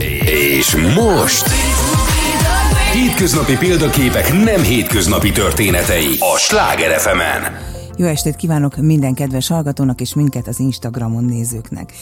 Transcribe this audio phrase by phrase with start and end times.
[0.00, 1.46] És most...
[2.92, 7.20] Hétköznapi példaképek nem hétköznapi történetei a Sláger fm.
[7.96, 11.92] Jó estét kívánok minden kedves hallgatónak és minket az Instagramon nézőknek.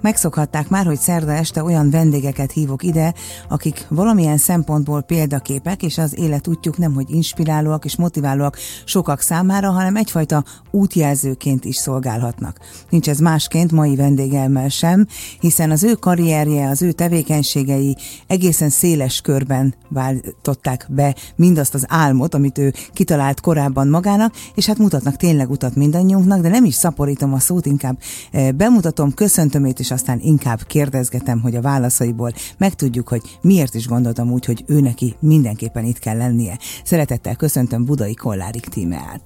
[0.00, 3.14] Megszokhatták már, hogy szerda este olyan vendégeket hívok ide,
[3.48, 9.96] akik valamilyen szempontból példaképek, és az életútjuk nem, hogy inspirálóak és motiválóak sokak számára, hanem
[9.96, 12.58] egyfajta útjelzőként is szolgálhatnak.
[12.90, 15.06] Nincs ez másként mai vendégemmel sem,
[15.40, 22.34] hiszen az ő karrierje, az ő tevékenységei egészen széles körben váltották be mindazt az álmot,
[22.34, 27.32] amit ő kitalált korábban magának, és hát mutatnak tényleg utat mindannyiunknak, de nem is szaporítom
[27.32, 27.98] a szót, inkább
[28.30, 33.86] eh, bemutatom, köszöntöm és és aztán inkább kérdezgetem, hogy a válaszaiból megtudjuk, hogy miért is
[33.86, 36.58] gondoltam úgy, hogy ő neki mindenképpen itt kell lennie.
[36.84, 39.20] Szeretettel köszöntöm Budai Kollárik tímeát.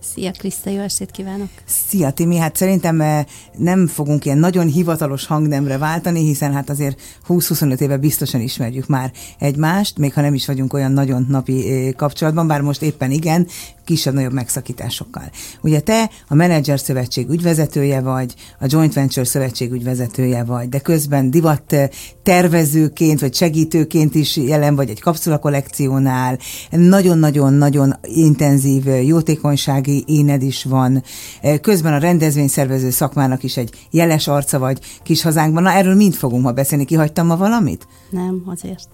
[0.00, 1.48] Szia Kriszta, jó estét kívánok!
[1.64, 3.24] Szia Timi, hát szerintem eh,
[3.56, 9.12] nem fogunk ilyen nagyon hivatalos hangnemre váltani, hiszen hát azért 20-25 éve biztosan ismerjük már
[9.38, 13.46] egymást, még ha nem is vagyunk olyan nagyon napi eh, kapcsolatban, bár most éppen igen,
[13.88, 15.30] kisebb-nagyobb megszakításokkal.
[15.60, 21.30] Ugye te a Manager Szövetség ügyvezetője vagy, a Joint Venture Szövetség ügyvezetője vagy, de közben
[21.30, 21.88] divat eh,
[22.22, 26.38] tervezőként vagy segítőként is jelen vagy egy kapszula kollekciónál,
[26.70, 31.02] nagyon-nagyon-nagyon intenzív jótékonysági éned is van,
[31.40, 35.62] eh, közben a rendezvényszervező szakmának is egy jeles arca vagy kis hazánkban.
[35.62, 36.84] Na, erről mind fogunk ma beszélni.
[36.84, 37.86] Kihagytam ma valamit?
[38.10, 38.88] Nem, azért.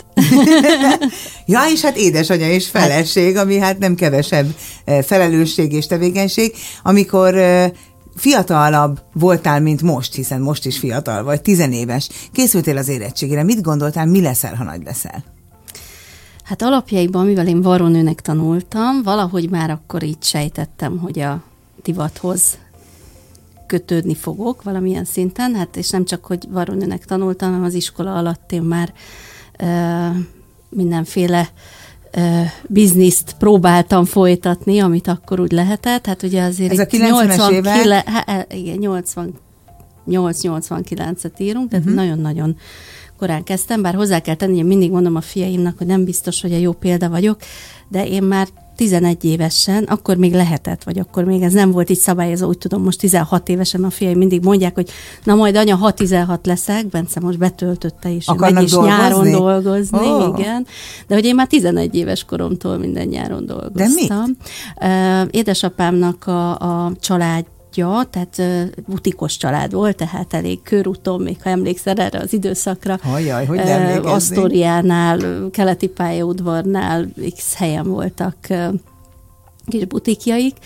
[1.52, 4.54] ja, és hát édesanyja és feleség, ami hát nem kevesebb eh,
[5.02, 7.34] felelősség és tevékenység, amikor
[8.16, 14.06] fiatalabb voltál, mint most, hiszen most is fiatal vagy, tizenéves, készültél az érettségére, mit gondoltál,
[14.06, 15.24] mi leszel, ha nagy leszel?
[16.44, 21.42] Hát alapjaiban, mivel én varonőnek tanultam, valahogy már akkor így sejtettem, hogy a
[21.82, 22.58] divathoz
[23.66, 28.52] kötődni fogok valamilyen szinten, hát és nem csak, hogy varonőnek tanultam, hanem az iskola alatt
[28.52, 28.92] én már
[29.58, 30.06] ö,
[30.68, 31.48] mindenféle
[32.68, 36.06] bizniszt próbáltam folytatni, amit akkor úgy lehetett.
[36.06, 38.08] Hát ugye azért Ez a 90-es évek?
[38.08, 38.78] Hát, igen,
[40.06, 42.00] 88-89-et írunk, tehát uh-huh.
[42.02, 42.56] nagyon-nagyon
[43.18, 46.52] korán kezdtem, bár hozzá kell tenni, hogy mindig mondom a fiaimnak, hogy nem biztos, hogy
[46.52, 47.40] a jó példa vagyok,
[47.88, 51.98] de én már 11 évesen, akkor még lehetett, vagy akkor még ez nem volt így
[51.98, 54.90] szabályozó, úgy tudom, most 16 évesen a fiai mindig mondják, hogy
[55.24, 58.96] na majd anya, ha 16 leszek, Bence most betöltötte is, megy is dolgozni?
[58.96, 60.38] nyáron dolgozni, oh.
[60.38, 60.66] igen.
[61.06, 64.36] De hogy én már 11 éves koromtól minden nyáron dolgoztam.
[64.78, 65.34] De mit?
[65.34, 71.96] Édesapámnak a, a család családja, tehát butikos család volt, tehát elég körúton, még ha emlékszel
[71.96, 72.98] erre az időszakra.
[73.02, 78.36] Hajjaj, hogy nem Asztoriánál, keleti pályaudvarnál x helyen voltak
[79.66, 80.56] kis butikjaik,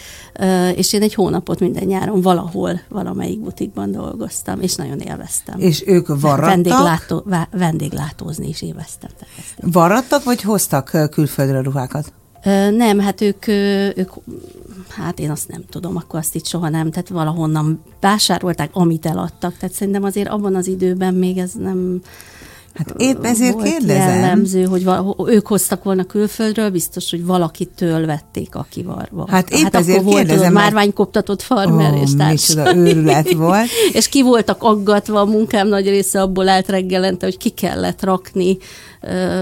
[0.74, 5.58] és én egy hónapot minden nyáron valahol, valamelyik butikban dolgoztam, és nagyon élveztem.
[5.58, 6.48] És ők varrattak?
[6.48, 9.10] Vendéglátó, vendéglátózni is élveztem.
[9.60, 12.12] Varrattak, vagy hoztak külföldre ruhákat?
[12.70, 13.46] Nem, hát ők,
[13.96, 14.10] ők,
[14.88, 19.56] hát én azt nem tudom, akkor azt itt soha nem, tehát valahonnan vásárolták, amit eladtak,
[19.56, 22.02] tehát szerintem azért abban az időben még ez nem,
[22.78, 24.08] Hát épp ezért volt kérdezem.
[24.08, 29.26] jellemző, hogy val- ők hoztak volna külföldről, biztos, hogy valakitől vették, aki varva.
[29.30, 30.38] Hát épp hát ezért akkor kérdezem.
[30.40, 32.76] Volt márványkoptatott farmer oh, és társai.
[32.76, 33.68] őrület volt.
[33.92, 38.58] és ki voltak aggatva, a munkám nagy része abból állt reggelente, hogy ki kellett rakni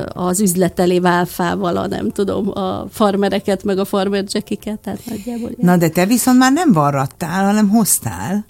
[0.09, 5.51] az üzleteli válfával, a nem tudom, a farmereket, meg a farmercsekiket, tehát nagyjából.
[5.57, 8.45] Na de te viszont már nem varrattál, hanem hoztál.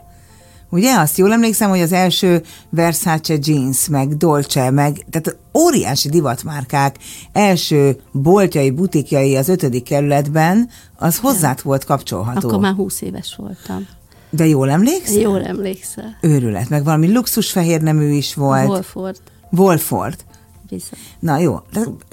[0.71, 6.97] Ugye azt jól emlékszem, hogy az első Versace jeans, meg Dolce, meg tehát óriási divatmárkák
[7.33, 12.49] első boltjai, butikjai az ötödik kerületben, az hozzád volt kapcsolható.
[12.49, 13.87] Akkor már húsz éves voltam.
[14.31, 15.21] De jól emlékszel?
[15.21, 16.17] Jól emlékszel.
[16.21, 18.69] Őrület, meg valami luxus fehér nemű is volt.
[18.69, 19.21] Wolford.
[19.51, 20.25] Wolford.
[20.69, 20.99] Bizony.
[21.21, 21.59] Na jó,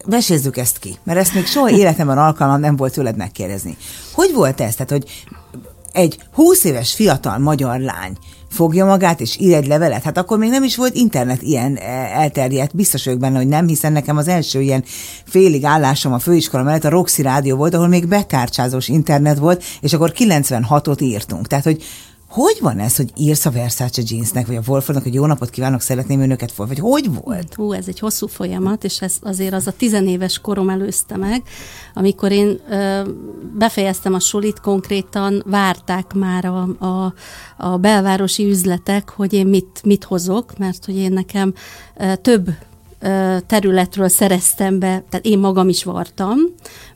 [0.05, 3.77] vesézzük ezt ki, mert ezt még soha életemben alkalmam nem volt tőled megkérdezni.
[4.13, 4.75] Hogy volt ez?
[4.75, 5.25] Tehát, hogy
[5.91, 8.17] egy 20 éves fiatal magyar lány
[8.53, 10.03] fogja magát, és ír egy levelet.
[10.03, 11.81] Hát akkor még nem is volt internet ilyen e,
[12.13, 14.83] elterjedt, biztos vagyok benne, hogy nem, hiszen nekem az első ilyen
[15.25, 19.94] félig állásom a főiskola mellett a Roxy Rádió volt, ahol még bekárcsázós internet volt, és
[19.94, 21.47] akkor 96-ot írtunk.
[21.47, 21.83] Tehát, hogy
[22.33, 25.81] hogy van ez, hogy írsz a Versace jeansnek, vagy a Wolfordnak, hogy jó napot kívánok,
[25.81, 27.53] szeretném önöket fel, vagy hogy volt?
[27.53, 31.44] Hú, ez egy hosszú folyamat, és ez azért az a tizenéves korom előzte meg,
[31.94, 33.01] amikor én ö,
[33.57, 37.13] befejeztem a sulit, konkrétan várták már a, a,
[37.57, 41.53] a belvárosi üzletek, hogy én mit, mit hozok, mert hogy én nekem
[41.97, 42.50] ö, több
[43.47, 46.38] területről szereztem be, tehát én magam is vartam,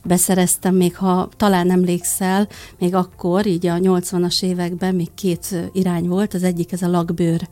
[0.04, 2.48] beszereztem még, ha talán emlékszel,
[2.80, 7.48] még akkor, így a 80-as években még két irány volt, az egyik ez a lakbőr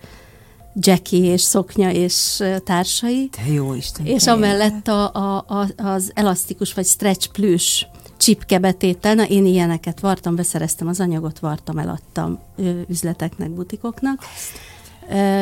[0.80, 3.30] Jackie és szoknya és társai.
[3.30, 4.06] Te jó Isten.
[4.06, 7.86] És amellett a, a, a, az elasztikus vagy stretch plüss
[8.18, 12.40] csipkebetétel, na én ilyeneket vartam, beszereztem az anyagot, vartam, eladtam
[12.88, 14.24] üzleteknek, butikoknak.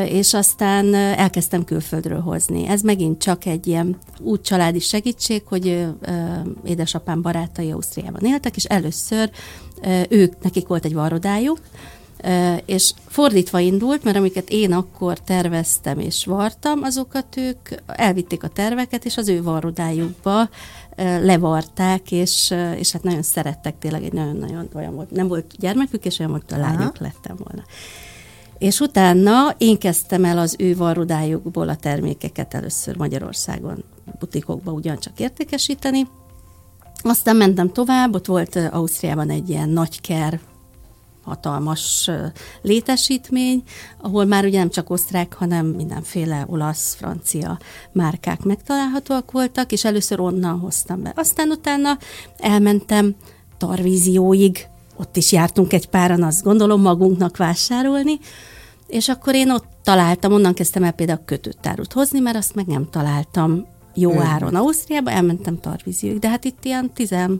[0.06, 2.68] És aztán elkezdtem külföldről hozni.
[2.68, 5.88] Ez megint csak egy ilyen úgy családi segítség, hogy
[6.65, 9.31] édesapám barátai Ausztriában éltek, és először
[10.10, 11.60] ők, nekik volt egy varrodájuk,
[12.65, 19.06] és fordítva indult, mert amiket én akkor terveztem és vartam, azokat ők elvitték a terveket,
[19.06, 20.50] és az ő varrodájukba
[21.21, 26.19] levarták, és, és hát nagyon szerettek, tényleg egy nagyon-nagyon olyan volt, nem volt gyermekük, és
[26.19, 27.63] olyan volt, a lányok lettem volna.
[28.63, 33.83] És utána én kezdtem el az ő varrodájukból a termékeket először Magyarországon
[34.19, 36.07] butikokba ugyancsak értékesíteni,
[37.01, 40.39] aztán mentem tovább, ott volt Ausztriában egy ilyen nagy ker,
[41.24, 42.10] hatalmas
[42.62, 43.63] létesítmény,
[44.01, 47.59] ahol már ugye nem csak osztrák, hanem mindenféle olasz, francia
[47.92, 51.13] márkák megtalálhatóak voltak, és először onnan hoztam be.
[51.16, 51.98] Aztán utána
[52.38, 53.16] elmentem
[53.57, 58.19] Tarvízióig, ott is jártunk egy páran, azt gondolom magunknak vásárolni,
[58.94, 62.90] és akkor én ott találtam, onnan kezdtem el például kötőtárut hozni, mert azt meg nem
[62.90, 64.19] találtam jó mm.
[64.19, 67.40] áron Ausztriába, elmentem Tarvízióig, de hát itt ilyen 17-18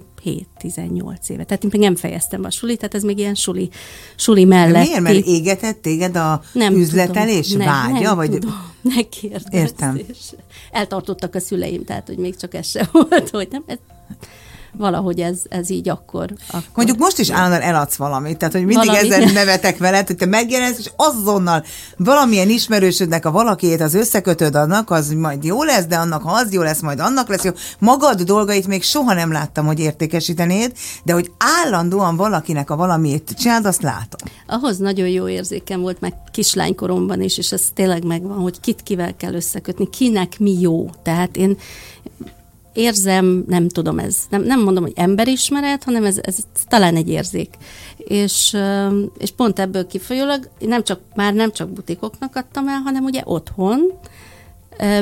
[1.28, 1.44] éve.
[1.44, 3.70] Tehát én még nem fejeztem a sulit, tehát ez még ilyen suli,
[4.16, 4.86] suli mellett.
[4.86, 5.02] Miért?
[5.02, 8.00] Mert égetett téged a nem üzletelés tudom, vágya?
[8.00, 8.30] Nem, vagy...
[8.30, 9.02] tudom, ne
[9.50, 10.00] Értem.
[10.72, 13.78] Eltartottak a szüleim, tehát hogy még csak ez sem volt, hogy nem, ez
[14.78, 16.64] valahogy ez, ez így akkor, akkor.
[16.76, 19.12] Mondjuk most is állandóan eladsz valamit, tehát hogy mindig Valami.
[19.12, 21.64] ezen nevetek veled, hogy te megjelensz, és azonnal
[21.98, 26.54] valamilyen ismerősödnek a valakiét az összekötöd annak, az majd jó lesz, de annak, ha az
[26.54, 27.52] jó lesz, majd annak lesz jó.
[27.80, 30.72] Magad dolgait még soha nem láttam, hogy értékesítenéd,
[31.04, 34.30] de hogy állandóan valakinek a valamiét csináld, azt látom.
[34.48, 39.16] Ahhoz nagyon jó érzékem volt, meg kislánykoromban is, és ez tényleg megvan, hogy kit kivel
[39.16, 40.90] kell összekötni, kinek mi jó.
[41.04, 41.58] Tehát én
[42.74, 46.38] érzem, nem tudom, ez nem, nem mondom, hogy emberismeret, hanem ez, ez
[46.68, 47.58] talán egy érzék.
[47.98, 48.58] És,
[49.18, 53.92] és pont ebből kifolyólag nem csak, már nem csak butikoknak adtam el, hanem ugye otthon,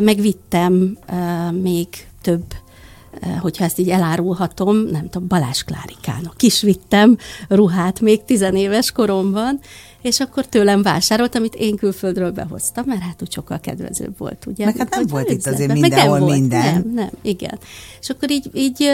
[0.01, 0.97] megvittem
[1.62, 1.88] még
[2.21, 2.44] több
[3.39, 7.17] hogyha ezt így elárulhatom, nem tudom, Balázs Klárikának is vittem
[7.47, 9.59] ruhát még tizenéves koromban,
[10.01, 14.65] és akkor tőlem vásárolt, amit én külföldről behoztam, mert hát úgy sokkal kedvezőbb volt, ugye?
[14.65, 16.74] Meg hát nem volt itt azért mindenhol nem minden.
[16.74, 17.59] Nem, nem, igen.
[18.01, 18.92] És akkor így, így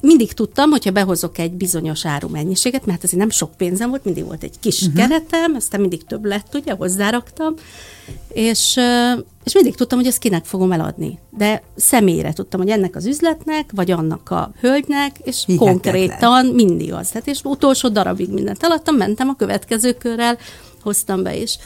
[0.00, 4.24] mindig tudtam, hogyha behozok egy bizonyos áru mennyiséget, mert azért nem sok pénzem volt, mindig
[4.24, 4.96] volt egy kis uh-huh.
[4.96, 7.54] keretem, aztán mindig több lett, ugye, hozzáraktam,
[8.28, 8.80] és,
[9.44, 11.18] és mindig tudtam, hogy ezt kinek fogom eladni.
[11.30, 15.72] De személyre tudtam, hogy ennek az üzletnek, vagy annak a hölgynek, és Hihetetlen.
[15.72, 17.08] konkrétan mindig az.
[17.08, 20.38] Tehát, és utolsó darabig mindent eladtam, mentem a következő körrel,
[20.82, 21.58] hoztam be is.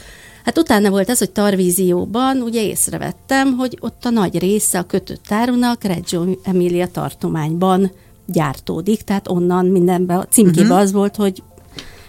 [0.43, 5.31] Hát utána volt ez, hogy Tarvízióban ugye észrevettem, hogy ott a nagy része a kötött
[5.31, 7.91] árunak Reggio Emilia tartományban
[8.25, 10.81] gyártódik, tehát onnan mindenben, a címkében uh-huh.
[10.81, 11.43] az volt, hogy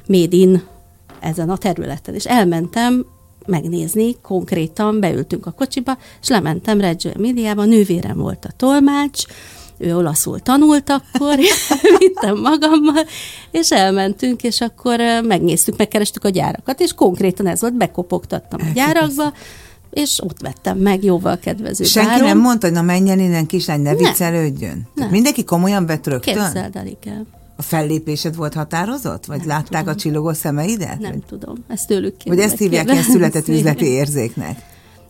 [0.06, 0.62] made in
[1.20, 2.14] ezen a területen.
[2.14, 3.06] És elmentem
[3.46, 9.24] megnézni, konkrétan beültünk a kocsiba, és lementem Reggio Emiliába, nővérem volt a tolmács,
[9.78, 11.38] ő olaszul tanult akkor,
[11.98, 13.04] vittem magammal,
[13.50, 19.32] és elmentünk, és akkor megnéztük, megkerestük a gyárakat, és konkrétan ez volt, bekopogtattam a gyárakba,
[19.90, 22.26] és ott vettem meg jóval kedvező Senki áron.
[22.26, 24.88] nem mondta, hogy na menjen innen, kislány, ne viccelődjön?
[25.10, 26.34] Mindenki komolyan vett rögtön?
[26.34, 27.26] Képzeld el, igen.
[27.60, 29.26] A fellépésed volt határozott?
[29.26, 29.94] Vagy nem látták tudom.
[29.94, 30.98] a csillogó szemeidet?
[30.98, 31.24] Nem vagy?
[31.28, 32.36] tudom, ezt tőlük kérdez.
[32.36, 34.58] Vagy ezt hívják ilyen született üzleti érzéknek?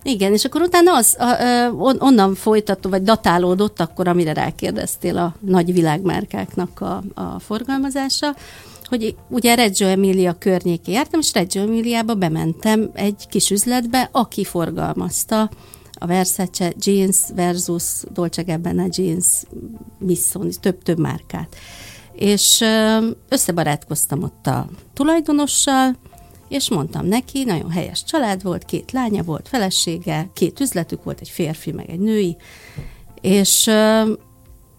[0.02, 5.34] Igen, és akkor utána az, a, a, onnan folytató, vagy datálódott akkor, amire rákérdeztél a
[5.40, 8.36] nagy világmárkáknak a, a forgalmazása,
[8.84, 15.50] hogy ugye Reggio Emilia környéké jártam, és Reggio Emiliába bementem egy kis üzletbe, aki forgalmazta
[15.92, 19.26] a Versace jeans versus Dolce Gabbana jeans
[19.98, 21.56] Missoni, több-több márkát.
[22.12, 22.64] És
[23.28, 25.96] összebarátkoztam ott a tulajdonossal,
[26.48, 31.28] és mondtam neki, nagyon helyes család volt, két lánya volt, felesége, két üzletük volt, egy
[31.28, 32.36] férfi, meg egy női,
[33.20, 33.70] és,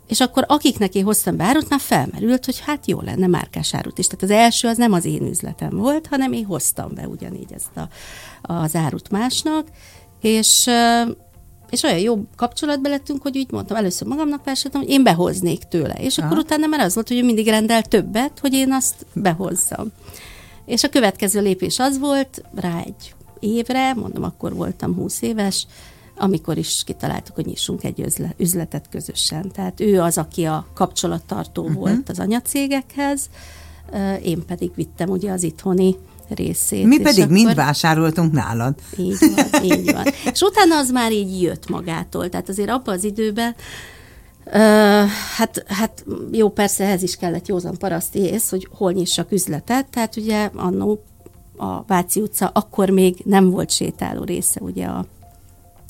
[0.07, 3.97] és akkor akiknek én hoztam be árut, már felmerült, hogy hát jó lenne márkás árut
[3.97, 4.07] is.
[4.07, 7.77] Tehát az első az nem az én üzletem volt, hanem én hoztam be ugyanígy ezt
[7.77, 7.87] a,
[8.53, 9.67] az árut másnak,
[10.21, 10.69] és
[11.71, 15.93] és olyan jó kapcsolatba lettünk, hogy úgy mondtam, először magamnak vásároltam, hogy én behoznék tőle.
[15.93, 16.27] És Aha.
[16.27, 19.91] akkor utána már az volt, hogy ő mindig rendel többet, hogy én azt behozzam.
[20.65, 25.67] És a következő lépés az volt, rá egy évre, mondom, akkor voltam 20 éves,
[26.17, 28.05] amikor is kitaláltuk, hogy nyissunk egy
[28.37, 29.51] üzletet közösen.
[29.51, 31.77] Tehát ő az, aki a kapcsolattartó uh-huh.
[31.77, 33.29] volt az anyacégekhez,
[34.23, 35.95] én pedig vittem ugye az itthoni
[36.35, 36.85] részét.
[36.85, 37.33] Mi pedig akkor...
[37.33, 38.75] mind vásároltunk nálad.
[38.97, 40.05] Így van, így van.
[40.31, 42.29] És utána az már így jött magától.
[42.29, 43.55] Tehát azért abban az időben
[44.45, 44.53] Uh,
[45.35, 50.15] hát, hát jó, persze ehhez is kellett józan paraszti ész, hogy hol nyissak üzletet, tehát
[50.15, 51.03] ugye annó
[51.57, 55.05] a Váci utca, akkor még nem volt sétáló része ugye a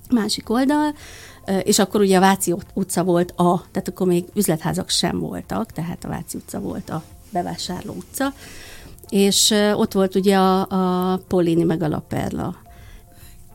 [0.10, 0.96] másik oldal,
[1.64, 6.04] és akkor ugye a Váci utca volt a, tehát akkor még üzletházak sem voltak, tehát
[6.04, 8.34] a Váci utca volt a bevásárló utca,
[9.12, 10.60] és ott volt ugye a,
[11.14, 12.56] a Polini meg a Laperla.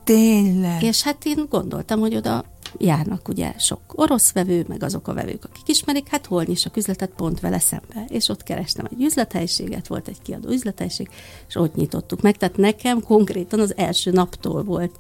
[0.05, 0.83] Tényleg?
[0.83, 2.45] És hát én gondoltam, hogy oda
[2.79, 7.11] járnak ugye sok orosz vevő, meg azok a vevők, akik ismerik, hát hol nyissak üzletet
[7.17, 8.05] pont vele szembe.
[8.09, 11.09] És ott kerestem egy üzlethelyiséget, volt egy kiadó üzlethelyiség,
[11.49, 12.37] és ott nyitottuk meg.
[12.37, 14.99] Tehát nekem konkrétan az első naptól volt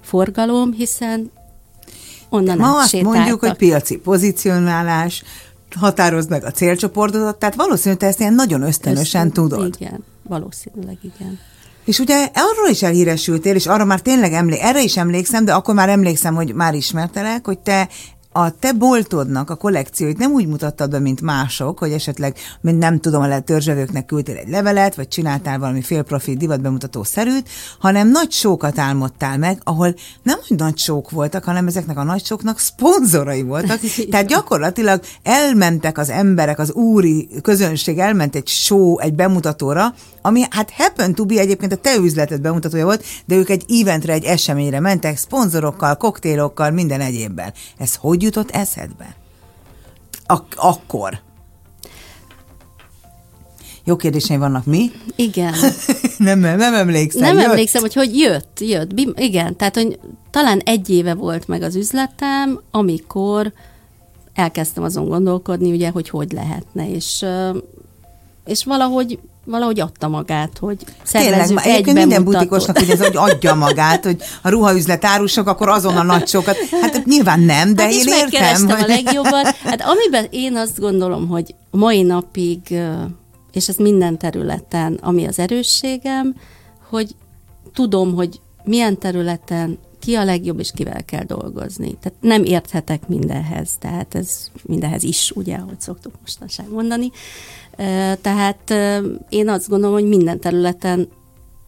[0.00, 1.30] forgalom, hiszen
[2.28, 5.22] onnan Ma azt mondjuk, hogy piaci pozicionálás,
[5.74, 9.76] határozd meg a célcsoportodat, tehát valószínűleg te ezt ilyen nagyon ösztönösen Ösztön, tudod.
[9.80, 11.38] Igen, valószínűleg igen.
[11.84, 15.74] És ugye arról is elhíresültél, és arra már tényleg emlé- erre is emlékszem, de akkor
[15.74, 17.88] már emlékszem, hogy már ismertelek, hogy te
[18.36, 23.00] a te boltodnak a kollekcióit nem úgy mutattad be, mint mások, hogy esetleg, mint nem
[23.00, 27.48] tudom, a törzsevőknek küldtél egy levelet, vagy csináltál valami félprofit divatbemutató szerűt,
[27.78, 32.24] hanem nagy sókat álmodtál meg, ahol nem úgy nagy sók voltak, hanem ezeknek a nagy
[32.24, 33.80] sóknak szponzorai voltak.
[34.10, 39.94] Tehát gyakorlatilag elmentek az emberek, az úri közönség elment egy show, egy bemutatóra,
[40.26, 44.12] ami hát happen to be egyébként a te üzleted bemutatója volt, de ők egy eventre,
[44.12, 47.52] egy eseményre mentek, szponzorokkal, koktélokkal, minden egyébben.
[47.78, 49.16] Ez hogy jutott eszedbe?
[50.26, 51.20] Ak- akkor.
[53.84, 54.90] Jó kérdéseim vannak, mi?
[55.16, 55.54] Igen.
[56.18, 57.22] nem, nem emlékszem.
[57.22, 57.44] Nem jött?
[57.44, 58.94] emlékszem, hogy hogy jött, jött.
[58.94, 59.98] Bim, igen, tehát hogy
[60.30, 63.52] talán egy éve volt meg az üzletem, amikor
[64.34, 67.24] elkezdtem azon gondolkodni, ugye, hogy hogy lehetne, és,
[68.44, 74.04] és valahogy valahogy adta magát, hogy Tényleg, egy minden butikosnak hogy ez, hogy adja magát,
[74.04, 76.56] hogy a ruhaüzlet árusok, akkor azon a nagy sokat.
[76.82, 78.68] Hát nyilván nem, de hát én értem.
[78.68, 78.82] Hogy...
[78.82, 79.46] a legjobbat.
[79.46, 82.58] Hát amiben én azt gondolom, hogy mai napig,
[83.52, 86.34] és ez minden területen, ami az erősségem,
[86.88, 87.14] hogy
[87.72, 91.96] tudom, hogy milyen területen ki a legjobb, és kivel kell dolgozni.
[92.00, 97.10] Tehát nem érthetek mindenhez, tehát ez mindenhez is, ugye, ahogy szoktuk mostanság mondani.
[98.20, 98.70] Tehát
[99.28, 101.08] én azt gondolom, hogy minden területen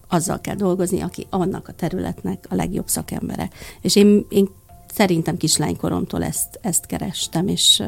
[0.08, 3.50] azzal kell dolgozni, aki annak a területnek a legjobb szakembere.
[3.80, 4.48] És én, én
[4.94, 7.82] szerintem kislánykoromtól ezt, ezt kerestem, és,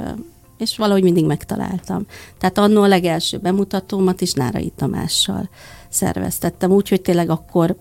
[0.59, 2.07] és valahogy mindig megtaláltam.
[2.39, 5.49] Tehát annó a legelső bemutatómat is Nárai Tamással
[5.89, 7.77] szerveztettem, úgyhogy tényleg akkor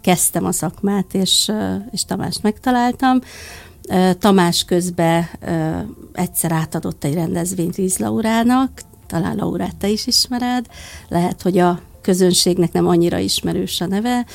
[0.00, 1.52] kezdtem a szakmát, és,
[1.90, 3.18] és Tamást megtaláltam.
[4.18, 5.28] Tamás közben
[6.12, 8.70] egyszer átadott egy rendezvényt Víz Laurának,
[9.06, 10.66] talán Laurát te is ismered,
[11.08, 14.26] lehet, hogy a közönségnek nem annyira ismerős a neve.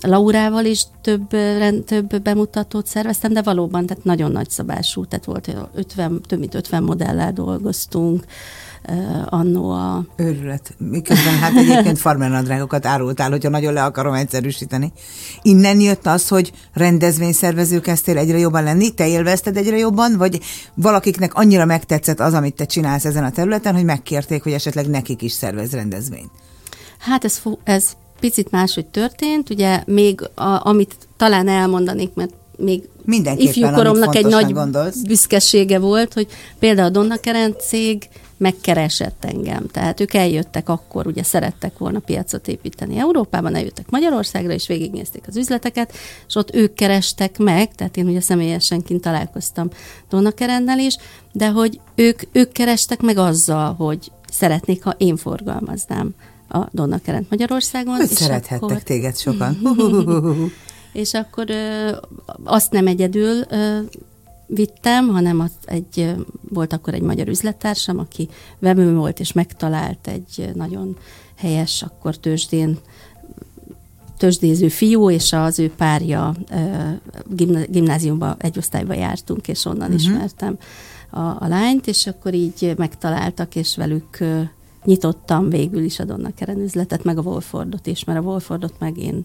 [0.00, 1.28] Laurával is több,
[1.84, 6.82] több bemutatót szerveztem, de valóban tehát nagyon nagy szabású, tehát volt 50, több mint 50
[6.82, 8.24] modellel dolgoztunk,
[9.24, 10.04] annó a...
[10.16, 10.74] Őrület.
[10.78, 14.92] Miközben hát egyébként farmernadrágokat árultál, hogyha nagyon le akarom egyszerűsíteni.
[15.42, 20.40] Innen jött az, hogy rendezvényszervező kezdtél egyre jobban lenni, te élvezted egyre jobban, vagy
[20.74, 25.22] valakiknek annyira megtetszett az, amit te csinálsz ezen a területen, hogy megkérték, hogy esetleg nekik
[25.22, 26.30] is szervez rendezvényt?
[26.98, 32.88] Hát ez, ez picit máshogy történt, ugye még a, amit talán elmondanék, mert még
[33.36, 35.02] ifjúkoromnak egy nagy gondolsz.
[35.02, 36.26] büszkesége volt, hogy
[36.58, 39.66] például a Donna Keren cég megkeresett engem.
[39.66, 45.36] Tehát ők eljöttek akkor, ugye szerettek volna piacot építeni Európában, eljöttek Magyarországra, és végignézték az
[45.36, 45.92] üzleteket,
[46.28, 49.68] és ott ők kerestek meg, tehát én ugye személyesen kint találkoztam
[50.08, 50.96] Donna Kerennel is,
[51.32, 56.14] de hogy ők, ők kerestek meg azzal, hogy szeretnék, ha én forgalmaznám
[56.48, 57.94] a Donna Kerent Magyarországon.
[57.94, 58.82] Hogy szerethettek akkor...
[58.82, 59.58] téged sokan.
[60.92, 61.96] és akkor ö,
[62.44, 63.78] azt nem egyedül ö,
[64.46, 66.14] vittem, hanem az egy,
[66.48, 68.28] volt akkor egy magyar üzlettársam, aki
[68.58, 70.96] vevő volt, és megtalált egy nagyon
[71.36, 72.78] helyes, akkor tőzsdén
[74.18, 76.34] tőzsdéző fiú, és az ő párja
[77.68, 79.94] gimnáziumba, egy osztályba jártunk, és onnan uh-huh.
[79.94, 80.58] ismertem
[81.10, 84.18] a, a lányt, és akkor így megtaláltak, és velük
[84.84, 88.98] nyitottam végül is a Donna Keren üzletet, meg a Wolfordot is, mert a Wolfordot meg
[88.98, 89.24] én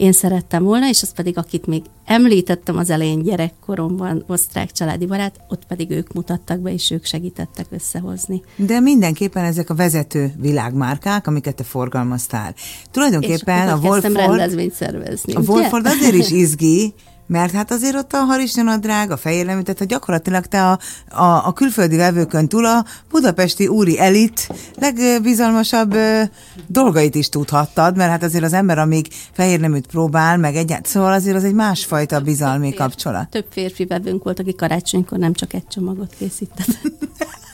[0.00, 5.40] én szerettem volna, és az pedig, akit még említettem az elején gyerekkoromban, osztrák családi barát,
[5.48, 8.42] ott pedig ők mutattak be, és ők segítettek összehozni.
[8.56, 12.54] De mindenképpen ezek a vezető világmárkák, amiket te forgalmaztál.
[12.90, 14.16] Tulajdonképpen a Wolford...
[14.16, 15.34] rendezvényt szervezni.
[15.34, 16.94] A Wolford azért is izgi,
[17.30, 21.96] Mert hát azért ott a harisnyanadrág, a fehérlemű, tehát gyakorlatilag te a, a, a külföldi
[21.96, 26.22] vevőkön túl a budapesti úri elit legbizalmasabb ö,
[26.66, 31.36] dolgait is tudhattad, mert hát azért az ember, amíg fehérneműt próbál, meg egyáltalán, szóval azért
[31.36, 33.30] az egy másfajta bizalmi Több férfi- kapcsolat.
[33.30, 36.78] Több férfi vevőnk volt, aki karácsonykor nem csak egy csomagot készített.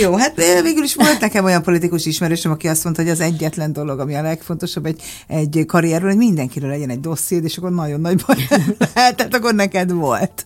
[0.00, 3.20] Jó, hát ö, végül is volt nekem olyan politikus ismerősöm, aki azt mondta, hogy az
[3.20, 7.70] egyetlen dolog, ami a legfontosabb egy, egy karrierről, hogy mindenkiről legyen egy dossziéd, és akkor
[7.70, 8.36] nagyon nagy baj
[8.94, 10.44] lehet, tehát akkor neked volt.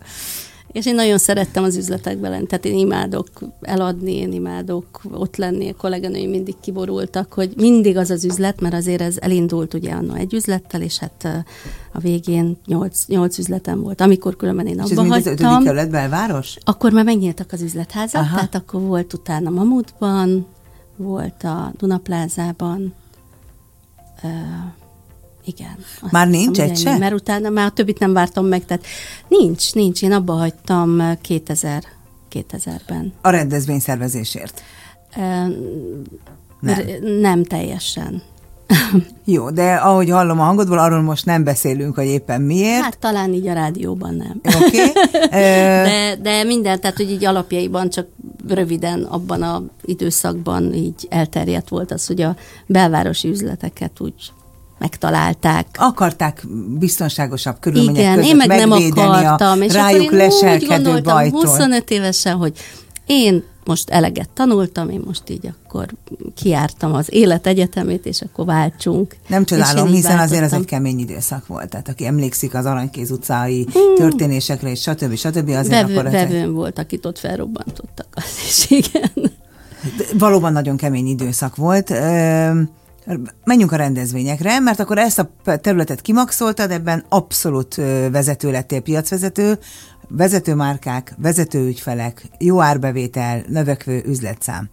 [0.74, 3.28] És én nagyon szerettem az üzletekben lenni, tehát én imádok
[3.60, 8.74] eladni, én imádok ott lenni, a kolléganőim mindig kiborultak, hogy mindig az az üzlet, mert
[8.74, 11.44] azért ez elindult ugye annó egy üzlettel, és hát
[11.92, 14.00] a végén nyolc, nyolc üzletem volt.
[14.00, 16.56] Amikor különben én abba mind az ötödik hagytam, kerület belváros?
[16.64, 18.34] akkor már megnyíltak az üzletházak, Aha.
[18.34, 20.46] Tehát akkor volt utána Mamutban,
[20.96, 22.94] volt a Dunaplázában,
[25.44, 25.76] igen.
[26.10, 26.98] Már nincs egy se?
[26.98, 28.86] Mert utána már a többit nem vártam meg, tehát
[29.28, 30.02] nincs, nincs.
[30.02, 31.84] Én abba hagytam ö, 2000,
[32.32, 33.12] 2000-ben.
[33.20, 34.62] A rendezvény szervezésért.
[35.16, 35.20] Ö,
[36.60, 36.82] Nem.
[37.20, 38.22] nem teljesen.
[39.24, 42.82] Jó, de ahogy hallom a hangodból, arról most nem beszélünk, hogy éppen miért.
[42.82, 44.40] Hát talán így a rádióban nem.
[44.62, 44.82] Oké.
[44.82, 44.92] Okay.
[45.84, 48.06] De, de minden, tehát hogy így alapjaiban csak
[48.48, 52.36] röviden abban a időszakban így elterjedt volt az, hogy a
[52.66, 54.32] belvárosi üzleteket úgy
[54.84, 55.66] megtalálták.
[55.78, 56.42] akarták
[56.78, 61.14] biztonságosabb körülmények Igen, között én meg nem akartam, a és rájuk akkor én úgy gondoltam
[61.14, 61.40] bajtól.
[61.40, 62.52] 25 évesen, hogy
[63.06, 65.86] én most eleget tanultam, én most így akkor
[66.34, 69.16] kiártam az élet egyetemét, és akkor váltsunk.
[69.28, 70.60] Nem csodálom, hiszen azért ez váltottam.
[70.60, 71.68] egy kemény időszak volt.
[71.68, 73.94] Tehát aki emlékszik az Aranykéz utcai Hmm.
[73.96, 75.14] történésekre, és stb.
[75.16, 75.48] stb.
[75.48, 79.32] azért Vevő, akkor ez egy, volt, akit ott felrobbantottak, az is igen.
[79.96, 81.90] de valóban nagyon kemény időszak volt.
[81.90, 82.50] Ö,
[83.44, 85.30] Menjünk a rendezvényekre, mert akkor ezt a
[85.61, 87.75] területet kimaxoltad, ebben abszolút
[88.11, 89.58] vezető lettél, piacvezető,
[90.08, 94.70] vezető márkák, vezető ügyfelek, jó árbevétel, növekvő üzletszám.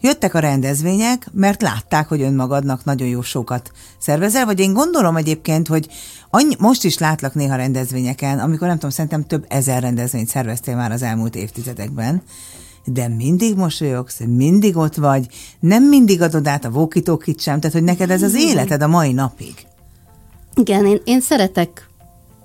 [0.00, 5.68] Jöttek a rendezvények, mert látták, hogy önmagadnak nagyon jó sokat szervezel, vagy én gondolom egyébként,
[5.68, 5.88] hogy
[6.30, 10.92] annyi, most is látlak néha rendezvényeken, amikor nem tudom, szerintem több ezer rendezvényt szerveztél már
[10.92, 12.22] az elmúlt évtizedekben,
[12.84, 15.26] de mindig mosolyogsz, mindig ott vagy,
[15.60, 19.12] nem mindig adod át a vókitókit sem, tehát hogy neked ez az életed a mai
[19.12, 19.54] napig.
[20.54, 21.88] Igen, én, én szeretek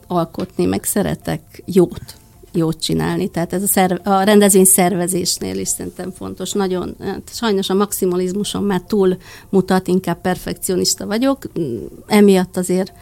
[0.08, 2.16] alkotni, meg szeretek jót,
[2.52, 3.28] jót csinálni.
[3.28, 6.52] Tehát ez a, szerv, a rendezvény szervezésnél is szerintem fontos.
[6.52, 9.18] Nagyon, hát sajnos a maximalizmuson már túl
[9.50, 11.52] mutat, inkább perfekcionista vagyok.
[12.08, 12.94] Emiatt azért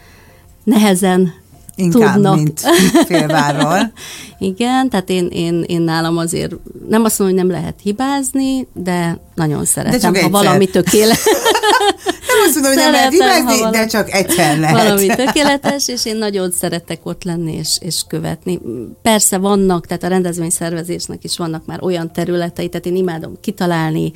[0.64, 1.32] nehezen
[1.76, 2.34] Inkább, tudnak.
[2.34, 2.60] mint
[3.06, 3.92] félvárról.
[4.38, 6.54] Igen, tehát én, én, én nálam azért
[6.88, 11.24] nem azt mondom, hogy nem lehet hibázni, de nagyon szeretem, csak ha valami tökéletes.
[12.46, 13.12] Azt mondom, hogy nem lehet
[13.44, 14.82] valami- de csak egyszer lehet.
[14.82, 18.60] Valami tökéletes, és én nagyon szeretek ott lenni és, és követni.
[19.02, 24.12] Persze vannak, tehát a rendezvényszervezésnek is vannak már olyan területei, tehát én imádom kitalálni,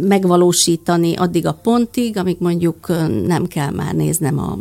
[0.00, 2.86] megvalósítani addig a pontig, amíg mondjuk
[3.26, 4.58] nem kell már néznem a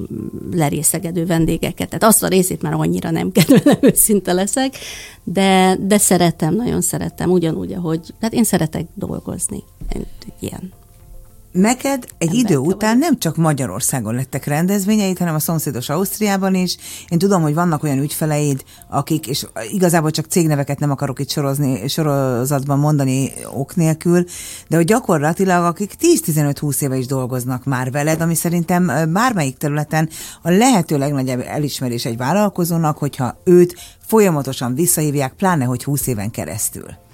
[0.51, 1.87] lerészegedő vendégeket.
[1.89, 4.75] Tehát azt a részét már annyira nem kedvelem, őszinte leszek,
[5.23, 9.63] de, de szeretem, nagyon szeretem, ugyanúgy, ahogy, tehát én szeretek dolgozni.
[9.95, 10.05] Én,
[10.39, 10.71] ilyen.
[11.57, 16.77] Neked egy Emberke idő után nem csak Magyarországon lettek rendezvényeid, hanem a szomszédos Ausztriában is.
[17.07, 21.87] Én tudom, hogy vannak olyan ügyfeleid, akik, és igazából csak cégneveket nem akarok itt sorozni,
[21.87, 24.23] sorozatban mondani ok nélkül,
[24.67, 30.09] de hogy gyakorlatilag akik 10-15-20 éve is dolgoznak már veled, ami szerintem bármelyik területen
[30.41, 37.05] a lehető legnagyobb elismerés egy vállalkozónak, hogyha őt folyamatosan visszahívják, pláne hogy 20 éven keresztül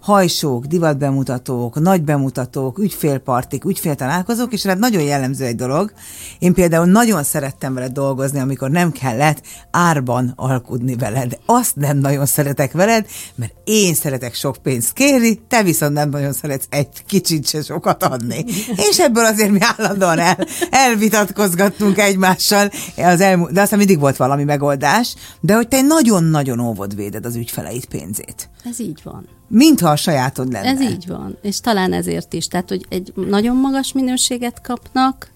[0.00, 5.92] hajsók, divatbemutatók, nagy bemutatók, ügyfélpartik, ügyféltalálkozók, és rád nagyon jellemző egy dolog.
[6.38, 11.38] Én például nagyon szerettem veled dolgozni, amikor nem kellett árban alkudni veled.
[11.46, 16.32] Azt nem nagyon szeretek veled, mert én szeretek sok pénzt kérni, te viszont nem nagyon
[16.32, 18.44] szeretsz egy kicsit se sokat adni.
[18.90, 24.44] És ebből azért mi állandóan el, elvitatkozgattunk egymással, az elmú- de aztán mindig volt valami
[24.44, 28.50] megoldás, de hogy te nagyon-nagyon óvod véded az ügyfeleid pénzét.
[28.64, 29.38] Ez így van.
[29.52, 30.68] Mintha a sajátod lenne.
[30.68, 32.46] Ez így van, és talán ezért is.
[32.46, 35.30] Tehát, hogy egy nagyon magas minőséget kapnak,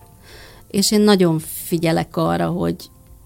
[0.70, 2.76] és én nagyon figyelek arra, hogy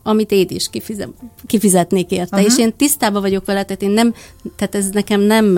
[0.02, 1.08] amit én is kifizet,
[1.46, 2.52] kifizetnék érte, uh-huh.
[2.52, 4.14] és én tisztában vagyok vele, tehát én nem,
[4.56, 5.54] tehát ez nekem nem,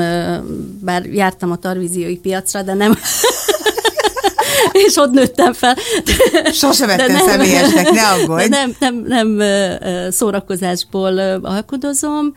[0.80, 2.98] bár jártam a tarvíziói piacra, de nem,
[4.86, 5.76] és ott nőttem fel.
[6.52, 8.48] Sose vettem személyesnek, ne aggódj.
[8.48, 9.40] Nem, nem, nem
[10.10, 12.34] szórakozásból alkudozom,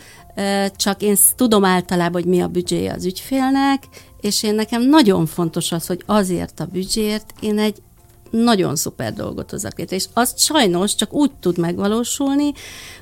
[0.75, 3.83] csak én tudom általában, hogy mi a büdzséje az ügyfélnek,
[4.21, 7.81] és én nekem nagyon fontos az, hogy azért a büdzsért én egy
[8.29, 12.51] nagyon szuper dolgot hozak létre, és azt sajnos csak úgy tud megvalósulni,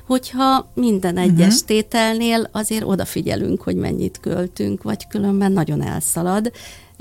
[0.06, 1.66] hogyha minden egyes uh-huh.
[1.66, 6.52] tételnél azért odafigyelünk, hogy mennyit költünk, vagy különben nagyon elszalad,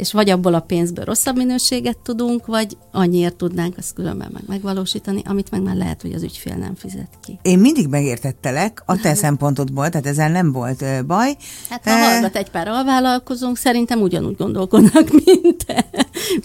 [0.01, 5.21] és vagy abból a pénzből rosszabb minőséget tudunk, vagy annyiért tudnánk azt különben meg megvalósítani,
[5.25, 7.39] amit meg már lehet, hogy az ügyfél nem fizet ki.
[7.41, 11.37] Én mindig megértettelek a te szempontodból, tehát ezzel nem volt baj.
[11.69, 15.85] Hát ha hallgat egy pár alvállalkozónk, szerintem ugyanúgy gondolkodnak, mint te.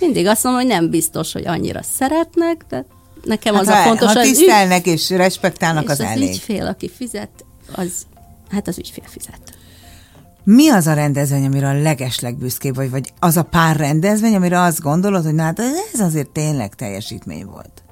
[0.01, 2.87] Mindig azt mondom, hogy nem biztos, hogy annyira szeretnek, de
[3.25, 4.93] nekem hát az ha, a fontos, ha tisztelnek ügy...
[4.93, 6.29] és respektálnak, és az, az elég.
[6.29, 7.93] az ügyfél, aki fizet, az,
[8.51, 9.56] hát az ügyfél fizet.
[10.49, 14.61] Mi az a rendezvény, amire a legesleg büszkébb vagy, vagy az a pár rendezvény, amire
[14.61, 15.61] azt gondolod, hogy na hát
[15.93, 17.83] ez azért tényleg teljesítmény volt?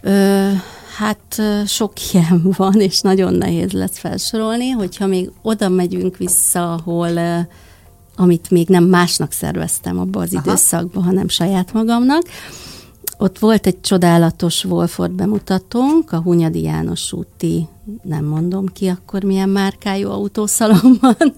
[0.00, 0.50] Ö,
[0.96, 7.46] hát sok ilyen van, és nagyon nehéz lesz felsorolni, hogyha még oda megyünk vissza, ahol
[8.16, 10.42] amit még nem másnak szerveztem abba az Aha.
[10.44, 12.22] időszakban, hanem saját magamnak.
[13.18, 17.68] Ott volt egy csodálatos Wolford bemutatónk, a Hunyadi János úti,
[18.02, 21.16] nem mondom ki akkor milyen márkájú autószalomban.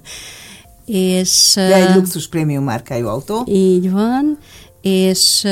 [0.87, 3.45] És, De egy luxus prémium márkájú autó.
[3.47, 4.39] Így van,
[4.81, 5.47] és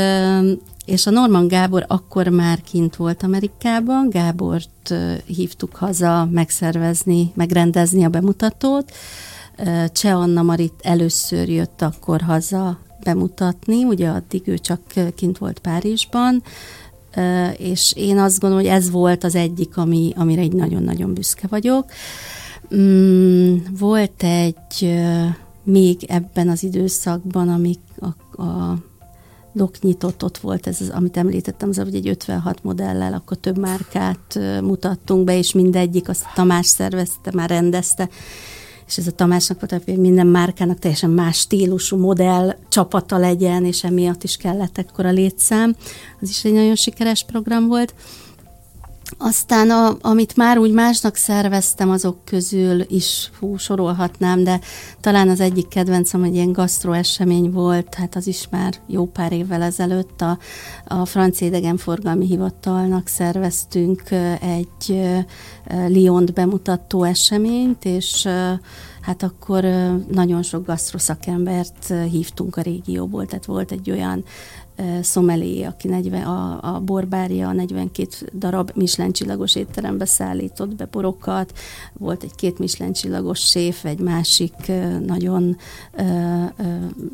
[0.84, 4.94] és a Norman Gábor akkor már kint volt Amerikában, Gábort
[5.26, 8.92] hívtuk haza megszervezni, megrendezni a bemutatót.
[9.92, 14.80] Cseh Anna Marit először jött akkor haza bemutatni, ugye addig ő csak
[15.14, 16.42] kint volt Párizsban,
[17.56, 21.90] és én azt gondolom, hogy ez volt az egyik, ami, amire egy nagyon-nagyon büszke vagyok.
[22.74, 24.96] Mm, volt egy
[25.64, 28.78] még ebben az időszakban, amik a, a
[29.52, 33.58] dok nyitott, ott volt ez, az, amit említettem, az, hogy egy 56 modellel, akkor több
[33.58, 38.08] márkát mutattunk be, és mindegyik, azt Tamás szervezte, már rendezte,
[38.86, 43.84] és ez a Tamásnak volt, hogy minden márkának teljesen más stílusú modell csapata legyen, és
[43.84, 45.76] emiatt is kellett ekkora létszám.
[46.20, 47.94] Az is egy nagyon sikeres program volt.
[49.18, 54.60] Aztán, a, amit már úgy másnak szerveztem, azok közül is hú, sorolhatnám, de
[55.00, 59.32] talán az egyik kedvencem egy ilyen gasztro esemény volt, hát az is már jó pár
[59.32, 60.20] évvel ezelőtt.
[60.20, 60.38] A,
[60.84, 64.02] a Francia Idegenforgalmi Hivatalnak szerveztünk
[64.40, 65.00] egy
[65.88, 68.28] Lyont bemutató eseményt, és
[69.00, 69.64] hát akkor
[70.10, 74.24] nagyon sok gasztroszakembert hívtunk a régióból, tehát volt egy olyan
[75.02, 78.08] szomelé, aki 40, a, a borbárja 42
[78.38, 81.58] darab Michelin csillagos étterembe szállított be borokat,
[81.92, 84.72] volt egy két Michelin csillagos séf, egy másik
[85.06, 85.56] nagyon
[85.92, 86.02] ö,
[86.56, 86.64] ö,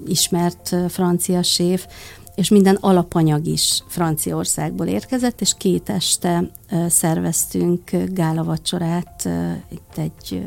[0.07, 1.87] ismert francia séf,
[2.35, 6.51] és minden alapanyag is Franciaországból érkezett, és két este
[6.88, 9.29] szerveztünk gálavacsorát
[9.73, 10.46] itt egy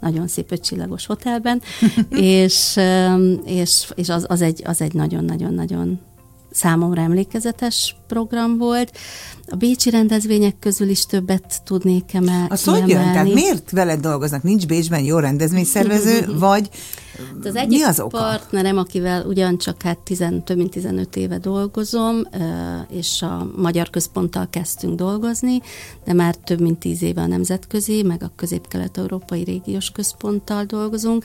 [0.00, 1.62] nagyon szép ötcsillagos hotelben,
[2.10, 2.80] és,
[3.44, 6.00] és, és az, az egy, az egy nagyon-nagyon-nagyon
[6.54, 8.96] számomra emlékezetes program volt.
[9.48, 13.02] A bécsi rendezvények közül is többet tudnék emel- Azt hogy jön?
[13.02, 14.42] Tehát miért veled dolgoznak?
[14.42, 16.70] Nincs Bécsben jó rendezvényszervező, vagy
[17.16, 18.18] hát az egyik mi az oka?
[18.18, 22.16] partnerem, akivel ugyancsak hát tizen, több mint 15 éve dolgozom,
[22.90, 25.60] és a Magyar Központtal kezdtünk dolgozni,
[26.04, 31.24] de már több mint 10 éve a Nemzetközi, meg a Közép-Kelet-Európai Régiós Központtal dolgozunk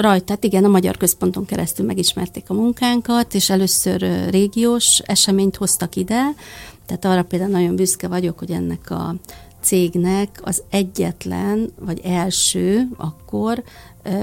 [0.00, 6.22] rajtát, igen, a Magyar Központon keresztül megismerték a munkánkat, és először régiós eseményt hoztak ide,
[6.86, 9.14] tehát arra például nagyon büszke vagyok, hogy ennek a
[9.60, 13.62] cégnek az egyetlen, vagy első akkor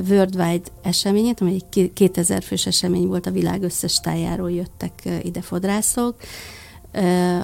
[0.10, 6.16] worldwide eseményét, ami egy 2000 fős esemény volt, a világ összes tájáról jöttek ide fodrászok,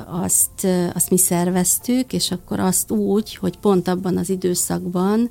[0.05, 5.29] azt, azt mi szerveztük, és akkor azt úgy, hogy pont abban az időszakban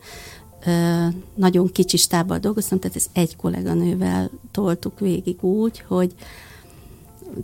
[1.35, 6.15] nagyon kicsi stábbal dolgoztam, tehát ez egy kolléganővel toltuk végig úgy, hogy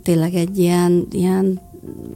[0.03, 1.61] tényleg egy ilyen, ilyen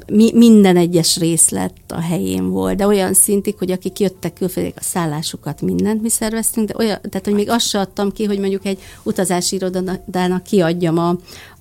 [0.08, 4.84] mi, minden egyes részlet a helyén volt, de olyan szintig, hogy akik jöttek külföldiek, a
[4.84, 8.66] szállásukat mindent mi szerveztünk, de olyan, tehát hogy még azt se adtam ki, hogy mondjuk
[8.66, 11.16] egy utazási irodának kiadjam a,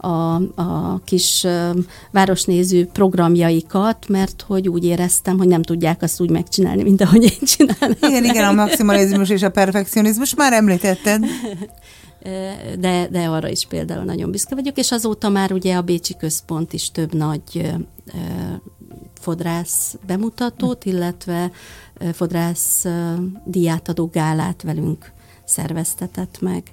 [0.06, 1.46] a, a kis
[2.10, 7.46] városnéző programjaikat, mert hogy úgy éreztem, hogy nem tudják azt úgy megcsinálni, mint ahogy én
[7.46, 7.96] csinálom.
[8.02, 11.24] Igen, igen, a maximalizmus és a perfekcionizmus már említetted.
[12.78, 16.72] de, de arra is például nagyon büszke vagyok, és azóta már ugye a Bécsi Központ
[16.72, 17.72] is több nagy
[19.14, 21.50] fodrász bemutatót, illetve
[22.12, 22.86] fodrász
[23.44, 25.12] diátadó gálát velünk
[25.44, 26.72] szerveztetett meg.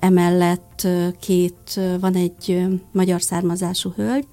[0.00, 0.86] Emellett
[1.20, 4.26] két, van egy magyar származású hölgy,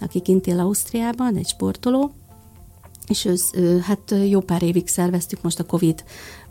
[0.00, 2.14] aki kint él Ausztriában, egy sportoló,
[3.08, 6.04] és ősz, hát jó pár évig szerveztük, most a Covid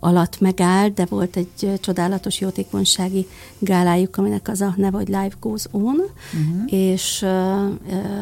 [0.05, 3.27] alatt megállt, de volt egy csodálatos jótékonysági
[3.59, 6.73] gálájuk, aminek az a neve, hogy Life Goes On, uh-huh.
[6.73, 7.25] és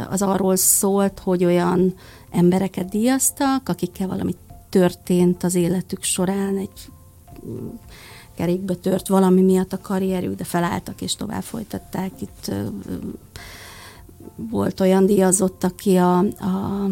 [0.10, 1.94] az arról szólt, hogy olyan
[2.32, 4.36] embereket díjaztak, akikkel valami
[4.70, 6.90] történt az életük során, egy
[7.46, 7.68] mm,
[8.36, 12.12] kerékbe tört valami miatt a karrierük, de felálltak és tovább folytatták.
[12.20, 12.52] Itt
[14.36, 16.88] volt olyan díjazott, aki a, a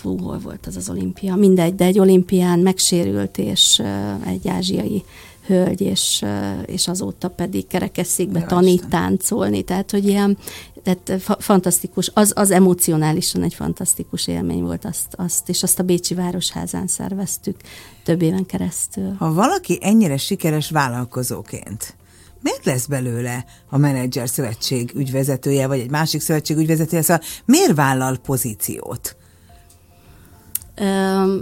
[0.00, 3.82] fú, hol volt az az olimpia, mindegy, de egy olimpián megsérült, és
[4.26, 5.04] egy ázsiai
[5.46, 6.24] hölgy, és,
[6.66, 10.38] és azóta pedig kerekesszékbe tanít táncolni, tehát hogy ilyen,
[10.82, 15.82] tehát fa- fantasztikus, az, az emocionálisan egy fantasztikus élmény volt, azt, azt, és azt a
[15.82, 17.56] Bécsi Városházán szerveztük
[18.04, 19.14] több éven keresztül.
[19.18, 21.96] Ha valaki ennyire sikeres vállalkozóként,
[22.42, 28.16] miért lesz belőle a menedzser szövetség ügyvezetője, vagy egy másik szövetség ügyvezetője, szóval miért vállal
[28.16, 29.16] pozíciót?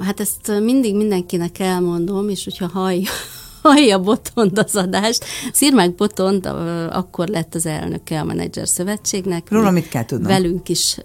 [0.01, 3.11] Hát ezt mindig mindenkinek elmondom, és hogyha hallja,
[3.63, 5.25] hallja Botond az adást.
[5.53, 6.47] Szirmák Botond
[6.91, 9.51] akkor lett az elnöke a Menedzser Szövetségnek.
[9.51, 10.29] Róla mit kell tudnom?
[10.29, 10.97] Velünk is,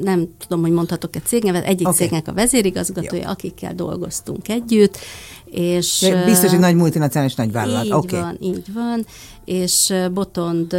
[0.00, 1.98] nem tudom, hogy mondhatok-e cégnevet, egyik okay.
[1.98, 3.28] cégnek a vezérigazgatója, Jó.
[3.28, 4.98] akikkel dolgoztunk együtt.
[5.54, 7.84] És, De biztos, hogy nagy multinacionális nagy vállalat.
[7.84, 8.20] Így okay.
[8.20, 9.06] van, így van.
[9.44, 10.76] És Botond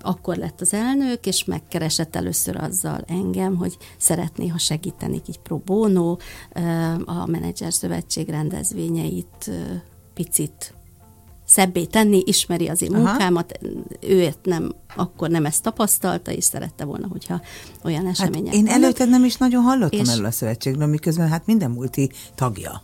[0.00, 5.56] akkor lett az elnök, és megkeresett először azzal engem, hogy szeretné, ha segítenék így pro
[5.56, 6.16] bono
[7.04, 9.50] a Menedzser Szövetség rendezvényeit
[10.14, 10.74] picit
[11.44, 13.02] szebbé tenni, ismeri az én Aha.
[13.02, 13.58] munkámat,
[14.00, 17.40] ő nem, akkor nem ezt tapasztalta, és szerette volna, hogyha
[17.84, 20.08] olyan hát események hát Én előtte nem is nagyon hallottam és...
[20.08, 22.82] erről a szövetségről, miközben hát minden multi tagja.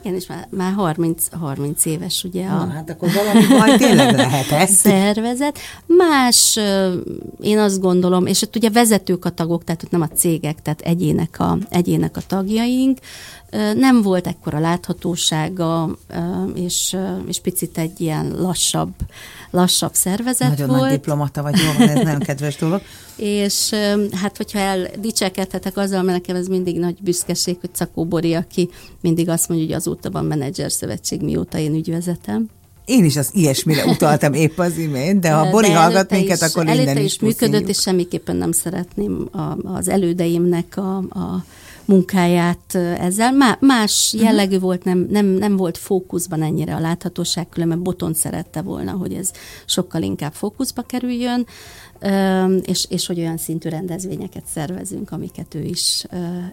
[0.00, 4.14] Igen, és már, már 30, 30 éves ugye a Na, hát akkor valami baj tényleg
[4.14, 4.70] lehet ez.
[4.86, 5.58] szervezet.
[5.86, 6.58] Más,
[7.40, 10.80] én azt gondolom, és ott ugye vezetők a tagok, tehát ott nem a cégek, tehát
[10.80, 12.98] egyének a, egyének a tagjaink,
[13.74, 15.98] nem volt ekkora láthatósága,
[16.54, 18.92] és, és picit egy ilyen lassabb,
[19.50, 20.80] lassabb szervezet Nagyon volt.
[20.80, 22.80] nagy diplomata vagy, jó, ez nagyon kedves dolog.
[23.16, 23.74] és
[24.12, 28.68] hát, hogyha eldicsekedhetek azzal, mert nekem ez mindig nagy büszkeség, hogy Cakó Bori, aki
[29.00, 32.48] mindig azt mondja, hogy azóta van menedzser szövetség, mióta én ügyvezetem.
[32.84, 36.64] Én is az ilyesmire utaltam épp az imént, de ha Bori de hallgat minket, akkor
[36.64, 39.28] minden is, is működött, és semmiképpen nem szeretném
[39.62, 41.44] az elődeimnek a, a
[41.88, 43.56] munkáját ezzel.
[43.60, 44.24] Más mhm.
[44.24, 44.62] jellegű uh-huh.
[44.62, 49.30] volt, nem, nem, nem volt fókuszban ennyire a láthatóság, különben Boton szerette volna, hogy ez
[49.66, 51.46] sokkal inkább fókuszba kerüljön,
[52.62, 56.04] és, és hogy olyan szintű rendezvényeket szervezünk, amiket ő is,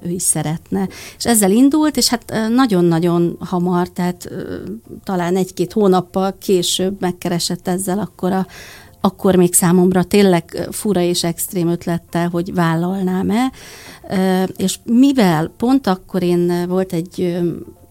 [0.01, 0.87] ő is szeretne.
[1.17, 4.29] És ezzel indult, és hát nagyon-nagyon hamar, tehát
[5.03, 8.47] talán egy-két hónappal később megkeresett ezzel akkor a
[9.05, 13.51] akkor még számomra tényleg fura és extrém ötlettel, hogy vállalnám-e.
[14.55, 17.39] És mivel pont akkor én volt egy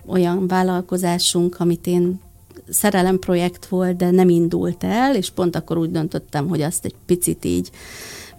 [0.07, 2.20] olyan vállalkozásunk, amit én
[2.68, 7.44] szerelemprojekt volt, de nem indult el, és pont akkor úgy döntöttem, hogy azt egy picit
[7.44, 7.70] így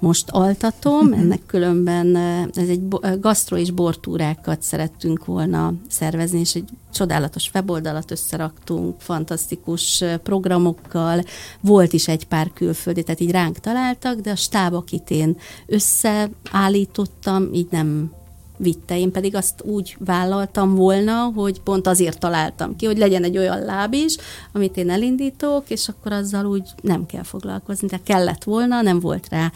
[0.06, 2.15] most altatom, ennek különben
[2.54, 2.88] ez egy
[3.20, 11.24] gasztro és bortúrákat szerettünk volna szervezni, és egy csodálatos weboldalat összeraktunk, fantasztikus programokkal,
[11.62, 17.54] volt is egy pár külföldi, tehát így ránk találtak, de a stáb, akit én összeállítottam,
[17.54, 18.12] így nem
[18.58, 19.00] vitte.
[19.00, 23.60] Én pedig azt úgy vállaltam volna, hogy pont azért találtam ki, hogy legyen egy olyan
[23.60, 24.15] láb is,
[24.54, 27.88] amit én elindítok, és akkor azzal úgy nem kell foglalkozni.
[27.88, 29.52] Tehát kellett volna, nem volt rá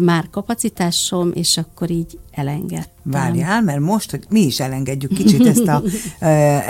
[0.00, 2.94] már kapacitásom, és akkor így elengedtem.
[3.02, 5.82] Várjál, mert most, hogy mi is elengedjük kicsit ezt a,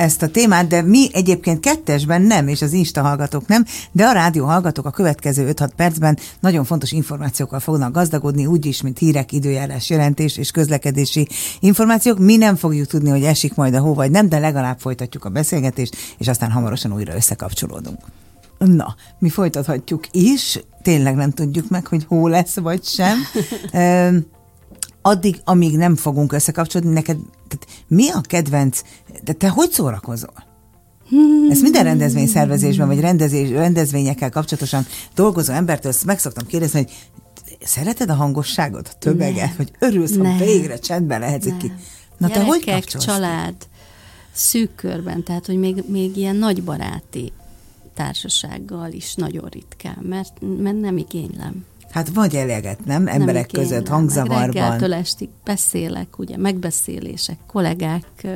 [0.06, 4.12] ezt a témát, de mi egyébként kettesben nem, és az Insta hallgatók nem, de a
[4.12, 9.90] rádió hallgatók a következő 5-6 percben nagyon fontos információkkal fognak gazdagodni, úgyis, mint hírek, időjárás
[9.90, 11.28] jelentés és közlekedési
[11.60, 12.18] információk.
[12.18, 15.28] Mi nem fogjuk tudni, hogy esik majd a hó vagy nem, de legalább folytatjuk a
[15.28, 17.98] beszélgetést, és aztán hamarosan újra összekapcsolódunk.
[18.58, 23.18] Na, mi folytathatjuk is, tényleg nem tudjuk meg, hogy hol lesz vagy sem.
[25.02, 27.16] Addig, amíg nem fogunk összekapcsolódni, neked
[27.48, 28.80] tehát mi a kedvenc,
[29.24, 30.44] de te hogy szórakozol?
[31.50, 36.92] Ezt minden rendezvény szervezésben, vagy rendezés, rendezvényekkel kapcsolatosan dolgozó embertől meg szoktam kérdezni, hogy
[37.64, 41.72] szereted a hangosságot, a tömeget, hogy örülsz, ha végre csendben lehetsz ki.
[42.18, 43.04] Na Gyerekek, te hogy kapcsolsz?
[43.04, 43.54] család,
[44.32, 47.32] szűk körben, tehát hogy még, még ilyen nagybaráti
[47.96, 51.64] társasággal is nagyon ritkán, mert, mert nem igénylem.
[51.90, 53.06] Hát vagy eleget, nem?
[53.06, 54.46] Emberek nem között, hangzavarban.
[54.46, 58.26] Reggeltől estig beszélek, ugye, megbeszélések, kollégák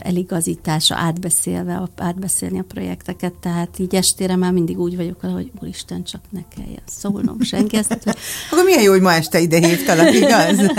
[0.00, 6.20] eligazítása, átbeszélve, átbeszélni a projekteket, tehát így estére már mindig úgy vagyok, hogy úristen, csak
[6.30, 7.76] ne kelljen szólnom senki.
[7.76, 7.92] Ezt,
[8.50, 10.56] Akkor milyen jó, hogy ma este ide hívtalak, igaz?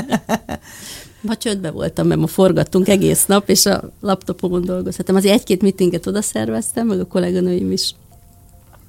[1.22, 5.16] Ma csődbe voltam, mert ma forgattunk egész nap, és a laptopomon dolgozhatom.
[5.16, 7.96] Azért egy-két meetinget oda szerveztem, meg a kolléganőim is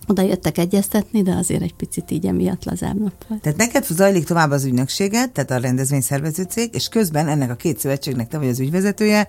[0.09, 3.41] oda jöttek egyeztetni, de azért egy picit így emiatt lazább nap volt.
[3.41, 7.79] Tehát neked zajlik tovább az ügynökséget, tehát a rendezvényszervező cég, és közben ennek a két
[7.79, 9.29] szövetségnek te vagy az ügyvezetője,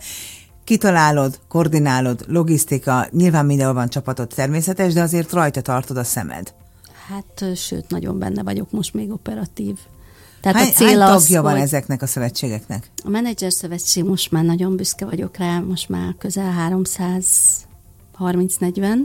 [0.64, 6.54] kitalálod, koordinálod, logisztika, nyilván mindenhol van csapatot természetes, de azért rajta tartod a szemed.
[7.08, 9.78] Hát, sőt, nagyon benne vagyok most még operatív.
[10.41, 12.91] Tehát hány, a cél hány az, tagja van ezeknek a szövetségeknek?
[13.04, 16.54] A menedzser szövetség most már nagyon büszke vagyok rá, most már közel
[18.19, 18.97] 330-40.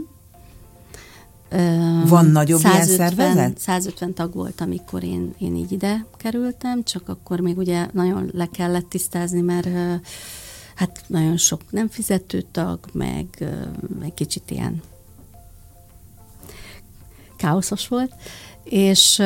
[2.05, 3.59] Van nagyobb 150, ilyen szervezet?
[3.59, 8.49] 150 tag volt, amikor én, én így ide kerültem, csak akkor még ugye nagyon le
[8.51, 9.67] kellett tisztázni, mert
[10.75, 13.25] hát nagyon sok nem fizető tag, meg
[14.03, 14.81] egy kicsit ilyen
[17.37, 18.13] káoszos volt,
[18.63, 19.21] és,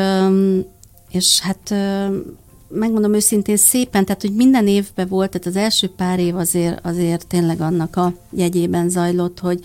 [1.12, 1.74] és hát
[2.70, 7.28] megmondom őszintén szépen, tehát hogy minden évben volt, tehát az első pár év azért, azért
[7.28, 9.60] tényleg annak a jegyében zajlott, hogy,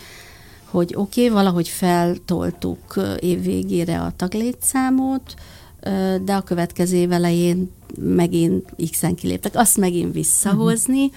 [0.64, 5.35] hogy oké, okay, valahogy feltoltuk év végére a taglétszámot,
[6.24, 11.16] de a következő év elején megint X-en kiléptek, azt megint visszahozni, uh-huh.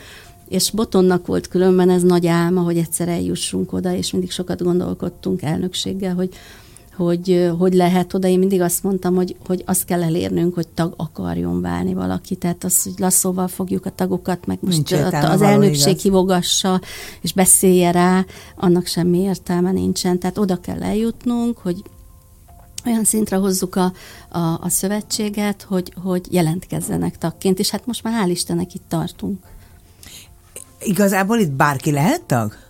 [0.50, 5.42] és Botonnak volt különben ez nagy álma, hogy egyszer eljussunk oda, és mindig sokat gondolkodtunk
[5.42, 6.30] elnökséggel, hogy
[6.98, 8.28] hogy hogy lehet oda.
[8.28, 12.36] Én mindig azt mondtam, hogy, hogy azt kell elérnünk, hogy tag akarjon válni valaki.
[12.36, 16.02] Tehát az, hogy lasszóval fogjuk a tagokat, meg most az elnökség igaz.
[16.02, 16.82] hívogassa,
[17.22, 20.20] és beszélje rá, annak semmi értelme nincsen.
[20.20, 21.84] Tehát oda kell eljutnunk, hogy
[22.86, 23.94] olyan szintre hozzuk a,
[24.30, 29.44] a, a szövetséget, hogy, hogy jelentkezzenek tagként, és hát most már hál' Istennek itt tartunk.
[30.80, 32.67] Igazából itt bárki lehet tag?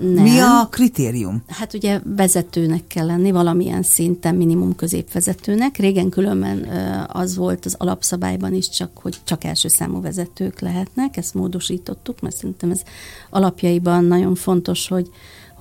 [0.00, 0.22] Nem.
[0.22, 1.42] Mi a kritérium?
[1.48, 5.76] Hát ugye vezetőnek kell lenni, valamilyen szinten minimum középvezetőnek.
[5.76, 6.68] Régen különben
[7.06, 12.36] az volt az alapszabályban is csak, hogy csak első számú vezetők lehetnek, ezt módosítottuk, mert
[12.36, 12.82] szerintem ez
[13.30, 15.10] alapjaiban nagyon fontos, hogy,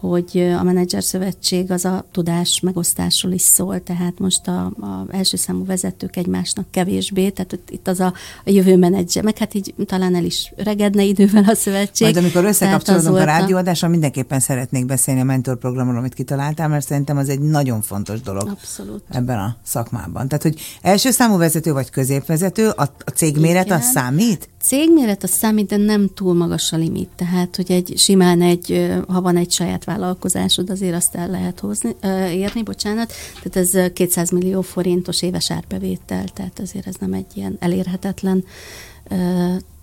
[0.02, 5.38] hogy a menedzser szövetség az a tudás megosztásról is szól, tehát most a, a első
[5.38, 8.14] számú vezetők egymásnak kevésbé, tehát itt az a,
[8.46, 12.08] a jövő menedzser, meg hát így talán el is regedne idővel a szövetség.
[12.08, 17.30] Majd amikor összekapcsolódunk a rádióadásra, mindenképpen szeretnék beszélni a mentorprogramról, amit kitaláltál, mert szerintem az
[17.30, 19.04] egy nagyon fontos dolog Abszolút.
[19.10, 20.28] ebben a szakmában.
[20.28, 24.50] Tehát, hogy első számú vezető vagy középvezető, a, a cégméret az számít?
[24.62, 27.10] Cégméret az számít, de nem túl magas a limit.
[27.16, 31.96] Tehát, hogy egy simán egy, ha van egy saját vállalkozásod, azért azt el lehet hozni,
[32.34, 33.14] érni, bocsánat.
[33.44, 38.44] Tehát ez 200 millió forintos éves árbevétel, tehát azért ez nem egy ilyen elérhetetlen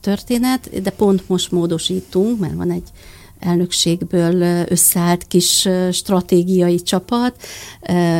[0.01, 2.89] történet, de pont most módosítunk, mert van egy
[3.41, 7.43] elnökségből összeállt kis stratégiai csapat,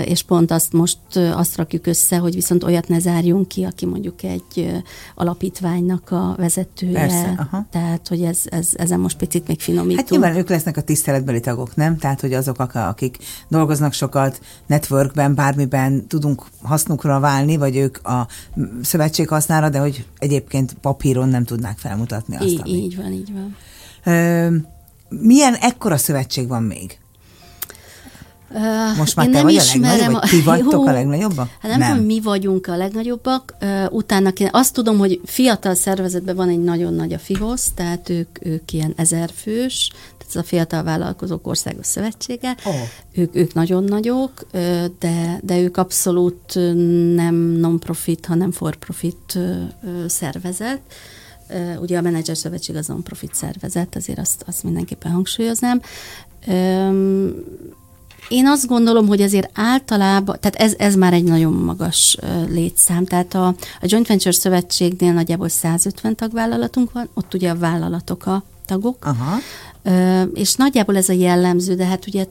[0.05, 4.23] és pont azt most azt rakjuk össze, hogy viszont olyat ne zárjunk ki, aki mondjuk
[4.23, 4.83] egy
[5.15, 6.99] alapítványnak a vezetője.
[6.99, 7.67] Persze, aha.
[7.71, 9.99] Tehát, hogy ez, ez, ezen most picit még finomítunk.
[9.99, 11.97] Hát nyilván ők lesznek a tiszteletbeli tagok, nem?
[11.99, 13.17] Tehát, hogy azok, akik
[13.49, 18.29] dolgoznak sokat networkben, bármiben tudunk hasznukra válni, vagy ők a
[18.83, 22.71] szövetség hasznára, de hogy egyébként papíron nem tudnák felmutatni azt, így, ami...
[22.71, 23.57] így van, így van.
[24.05, 24.57] Ö,
[25.09, 26.99] milyen ekkora szövetség van még?
[28.97, 31.49] Most már én te nem vagy a legnagyobb, vagy ti vagytok jó, a legnagyobbak?
[31.61, 31.91] Hát nem, nem.
[31.91, 33.55] tudom, mi vagyunk a legnagyobbak.
[33.91, 38.47] Utána én azt tudom, hogy fiatal szervezetben van egy nagyon nagy a FIHOSZ, tehát ők,
[38.47, 42.57] ők ilyen ezerfős, tehát ez a Fiatal Vállalkozók Országos Szövetsége.
[42.65, 42.75] Oh.
[43.13, 44.47] Ők, ők nagyon nagyok,
[44.99, 46.55] de, de ők abszolút
[47.15, 49.39] nem non-profit, hanem for-profit
[50.07, 50.81] szervezet
[51.81, 55.81] Ugye a Menedzser Szövetség az non-profit szervezet, azért azt, azt mindenképpen hangsúlyoznám.
[58.29, 63.35] Én azt gondolom, hogy azért általában, tehát ez, ez már egy nagyon magas létszám, tehát
[63.35, 69.05] a, a Joint Venture Szövetségnél nagyjából 150 tagvállalatunk van, ott ugye a vállalatok a tagok,
[69.05, 69.37] Aha.
[70.35, 72.27] És nagyjából ez a jellemző, de hát ugye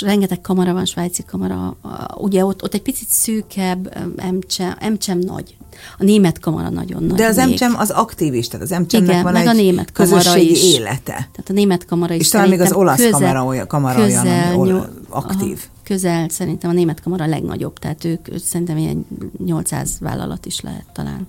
[0.00, 1.76] rengeteg kamara van, svájci kamara,
[2.14, 5.56] ugye ott, ott egy picit szűkebb, emcsem, emcsem nagy.
[5.98, 7.16] A német kamara nagyon nagy.
[7.16, 10.62] De az emcsem az aktivista, az emcsemnek Igen, van meg egy a német kamara is.
[10.62, 11.12] élete.
[11.12, 14.58] Tehát a német kamara is És talán még az olasz közel, kamara olyan, kamara közel,
[14.58, 15.58] olyan, ami aktív.
[15.58, 19.06] Aha, közel szerintem a német kamara a legnagyobb, tehát ők szerintem ilyen
[19.44, 21.26] 800 vállalat is lehet talán.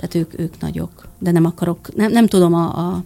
[0.00, 3.04] Tehát ők, ők nagyok, de nem akarok, nem, nem tudom a, a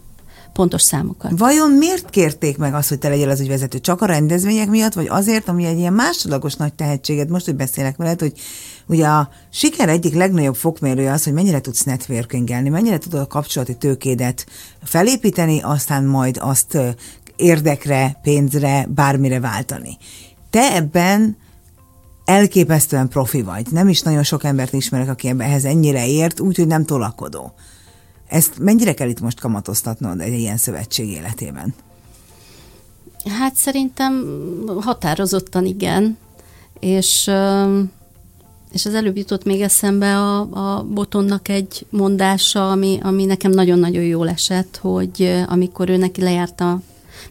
[0.53, 1.39] pontos számokat.
[1.39, 3.79] Vajon miért kérték meg azt, hogy te legyél az ügyvezető?
[3.79, 7.29] Csak a rendezvények miatt, vagy azért, ami egy ilyen másodlagos nagy tehetséged?
[7.29, 8.33] Most, hogy beszélek veled, hogy
[8.87, 13.77] ugye a siker egyik legnagyobb fokmérője az, hogy mennyire tudsz networkingelni, mennyire tudod a kapcsolati
[13.77, 14.47] tőkédet
[14.83, 16.79] felépíteni, aztán majd azt
[17.37, 19.97] érdekre, pénzre, bármire váltani.
[20.51, 21.37] Te ebben
[22.25, 23.67] elképesztően profi vagy.
[23.71, 27.55] Nem is nagyon sok embert ismerek, aki ehhez ennyire ért, úgyhogy nem tolakodó.
[28.29, 31.75] Ezt mennyire kell itt most kamatoztatnod egy ilyen szövetség életében?
[33.39, 34.25] Hát szerintem
[34.81, 36.19] határozottan igen,
[36.81, 37.31] és,
[38.73, 44.03] és az előbb jutott még eszembe a, a Botonnak egy mondása, ami, ami nekem nagyon-nagyon
[44.03, 46.81] jól esett, hogy amikor ő neki lejárta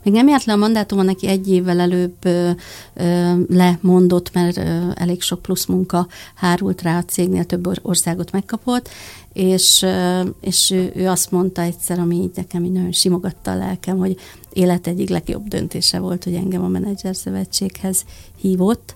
[0.03, 2.49] még nem járt le a mandátuma, neki egy évvel előbb ö,
[2.93, 8.89] ö, lemondott, mert ö, elég sok plusz munka hárult rá a cégnél, több országot megkapott,
[9.33, 13.57] és, ö, és ő, ő azt mondta egyszer, ami így nekem így nagyon simogatta a
[13.57, 14.19] lelkem, hogy
[14.53, 18.05] élet egyik legjobb döntése volt, hogy engem a menedzser szövetséghez
[18.41, 18.93] hívott,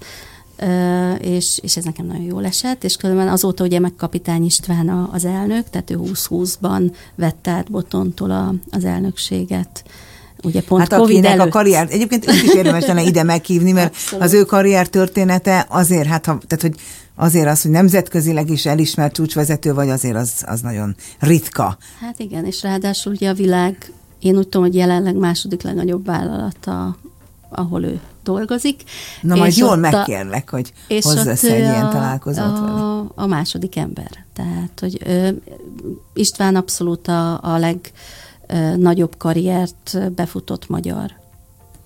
[1.20, 5.26] és, és ez nekem nagyon jól esett, és különben azóta ugye meg Kapitány István az
[5.26, 9.84] elnök, tehát ő 2020-ban vette át Botontól a, az elnökséget
[10.44, 11.46] ugye pont hát COVID akinek előtt.
[11.46, 14.26] a karrier, egyébként őt is érdemes lenne ide meghívni, mert Abszolút.
[14.26, 16.76] az ő karrier története azért, hát ha, tehát hogy
[17.16, 21.78] azért az, hogy nemzetközileg is elismert csúcsvezető vagy, azért az, az nagyon ritka.
[22.00, 26.98] Hát igen, és ráadásul ugye a világ, én úgy tudom, hogy jelenleg második legnagyobb vállalata,
[27.50, 28.84] ahol ő dolgozik.
[29.22, 33.04] Na majd jól megkérlek, hogy hozz össze egy ilyen találkozót a, vele.
[33.16, 34.12] A második ember.
[34.34, 35.30] Tehát, hogy ö,
[36.14, 37.92] István abszolút a, a leg
[38.76, 41.12] nagyobb karriert befutott magyar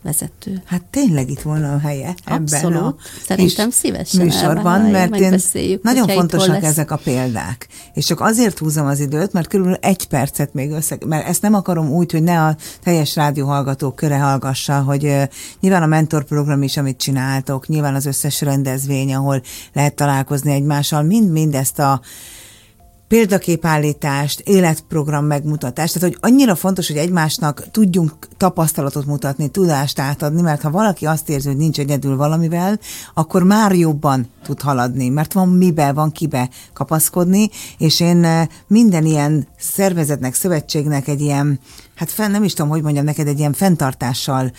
[0.01, 0.61] vezető.
[0.65, 2.75] Hát tényleg itt volna a helye Abszolút.
[2.75, 2.95] ebben a
[3.25, 5.39] Szerintem szívesen műsorban, mert én
[5.81, 7.67] nagyon fontosak ezek a példák.
[7.93, 11.53] És csak azért húzom az időt, mert körülbelül egy percet még össze, mert ezt nem
[11.53, 15.23] akarom úgy, hogy ne a teljes rádióhallgatók köre hallgassa, hogy uh,
[15.59, 19.41] nyilván a mentorprogram is, amit csináltok, nyilván az összes rendezvény, ahol
[19.73, 22.01] lehet találkozni egymással, mind-mind ezt a
[23.09, 30.61] példaképállítást, életprogram megmutatást, tehát hogy annyira fontos, hogy egymásnak tudjunk tapasztalatot mutatni, tudást átadni, mert
[30.61, 32.79] ha valaki azt érzi, hogy nincs egyedül valamivel,
[33.13, 39.05] akkor már jobban tud haladni, mert van mibe, van kibe kapaszkodni, és én eh, minden
[39.05, 41.59] ilyen szervezetnek, szövetségnek egy ilyen,
[41.99, 44.51] hát fenn, nem is tudom, hogy mondjam neked, egy ilyen fenntartással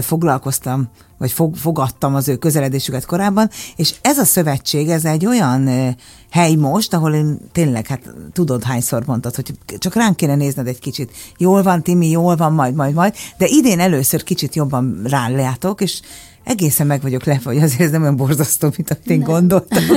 [0.00, 0.88] foglalkoztam
[1.18, 5.94] vagy fog, fogadtam az ő közeledésüket korábban, és ez a szövetség, ez egy olyan
[6.30, 10.78] hely most, ahol én tényleg, hát tudod hányszor mondtad, hogy csak ránk kéne nézned egy
[10.78, 11.10] kicsit.
[11.38, 16.00] Jól van, Timi, jól van, majd, majd, majd, de idén először kicsit jobban rálátok, és
[16.44, 19.28] egészen meg vagyok lepve, hogy azért ez nem olyan borzasztó, mint amit én nem.
[19.28, 19.82] gondoltam.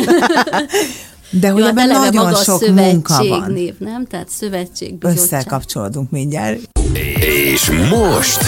[1.30, 3.51] De hogy Jó, ebben nagyon sok munka van.
[3.51, 4.05] Név, nem?
[4.05, 4.93] Tehát szövetség.
[4.99, 6.59] Összekapcsolódunk mindjárt.
[7.51, 8.39] És most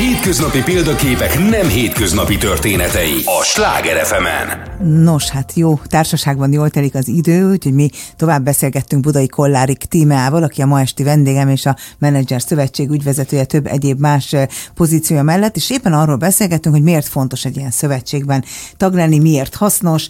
[0.00, 4.70] Hétköznapi példaképek nem hétköznapi történetei a Sláger fm -en.
[5.02, 10.42] Nos, hát jó, társaságban jól telik az idő, úgyhogy mi tovább beszélgettünk Budai Kollárik tímeával,
[10.42, 14.34] aki a ma esti vendégem és a Menedzser Szövetség ügyvezetője több egyéb más
[14.74, 18.44] pozíciója mellett, és éppen arról beszélgettünk, hogy miért fontos egy ilyen szövetségben
[18.76, 20.08] tag lenni, miért hasznos,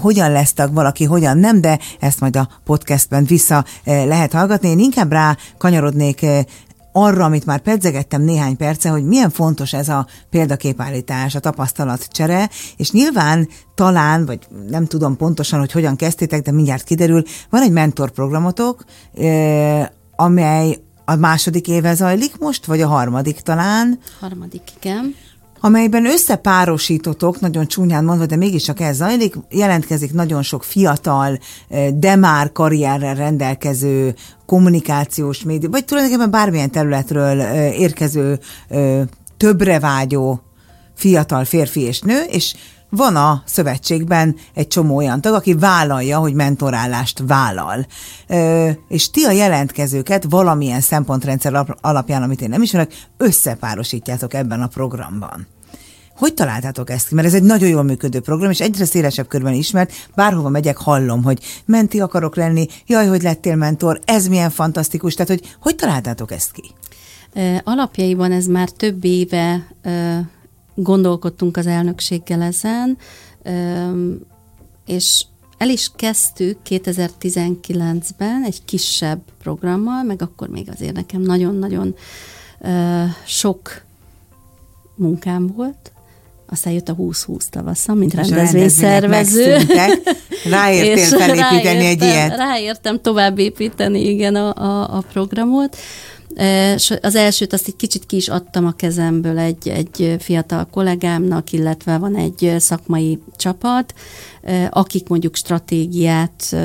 [0.00, 4.68] hogyan lesz tag valaki, hogyan nem, de ezt majd a podcastben vissza lehet hallgatni.
[4.68, 6.26] Én inkább rá kanyarodnék
[6.98, 12.90] arra, amit már pedzegettem néhány perce, hogy milyen fontos ez a példaképállítás, a tapasztalatcsere, és
[12.90, 14.38] nyilván talán, vagy
[14.68, 18.84] nem tudom pontosan, hogy hogyan kezdtétek, de mindjárt kiderül, van egy mentorprogramotok,
[20.16, 23.98] amely a második éve zajlik most, vagy a harmadik talán?
[24.20, 25.14] Harmadik, igen
[25.60, 31.38] amelyben összepárosítotok, nagyon csúnyán mondva, de mégiscsak ez zajlik, jelentkezik nagyon sok fiatal,
[31.94, 34.14] de már karrierrel rendelkező
[34.46, 37.40] kommunikációs média, vagy tulajdonképpen bármilyen területről
[37.70, 38.38] érkező
[39.36, 40.40] többre vágyó
[40.94, 42.54] fiatal férfi és nő, és
[42.88, 47.86] van a szövetségben egy csomó olyan tag, aki vállalja, hogy mentorálást vállal.
[48.26, 54.66] Ö, és ti a jelentkezőket valamilyen szempontrendszer alapján, amit én nem ismerek, összepárosítjátok ebben a
[54.66, 55.46] programban.
[56.16, 57.14] Hogy találtátok ezt ki?
[57.14, 59.92] Mert ez egy nagyon jól működő program, és egyre szélesebb körben ismert.
[60.14, 65.14] Bárhova megyek, hallom, hogy menti akarok lenni, jaj, hogy lettél mentor, ez milyen fantasztikus.
[65.14, 66.62] Tehát, hogy hogy találtátok ezt ki?
[67.64, 69.72] Alapjaiban ez már több éve
[70.74, 72.98] gondolkodtunk az elnökséggel ezen,
[74.86, 75.24] és
[75.58, 81.94] el is kezdtük 2019-ben egy kisebb programmal, meg akkor még azért nekem nagyon-nagyon
[83.26, 83.84] sok
[84.94, 85.92] munkám volt,
[86.48, 89.56] aztán jött a 2020 tavasza, mint rendezvényszervező.
[90.50, 92.36] Ráértél felépíteni egy ilyet.
[92.36, 95.76] Ráértem tovább építeni, igen, a, a, a programot.
[97.00, 101.98] Az elsőt azt egy kicsit ki is adtam a kezemből egy, egy fiatal kollégámnak, illetve
[101.98, 103.94] van egy szakmai csapat,
[104.70, 106.56] akik mondjuk stratégiát,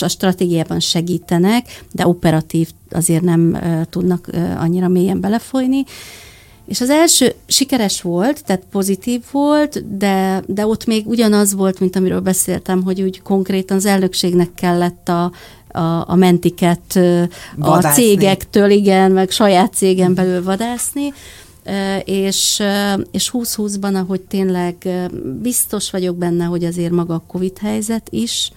[0.00, 3.58] a stratégiában segítenek, de operatív azért nem
[3.90, 5.84] tudnak annyira mélyen belefolyni.
[6.66, 11.96] És az első sikeres volt, tehát pozitív volt, de, de ott még ugyanaz volt, mint
[11.96, 15.32] amiről beszéltem, hogy úgy konkrétan az elnökségnek kellett a,
[15.68, 16.98] a, a mentiket
[17.56, 17.88] vadászni.
[17.88, 21.12] a cégektől, igen, meg saját cégen belül vadászni,
[22.04, 22.62] és,
[23.10, 24.88] és 2020-ban, ahogy tényleg
[25.42, 28.50] biztos vagyok benne, hogy azért maga a Covid helyzet is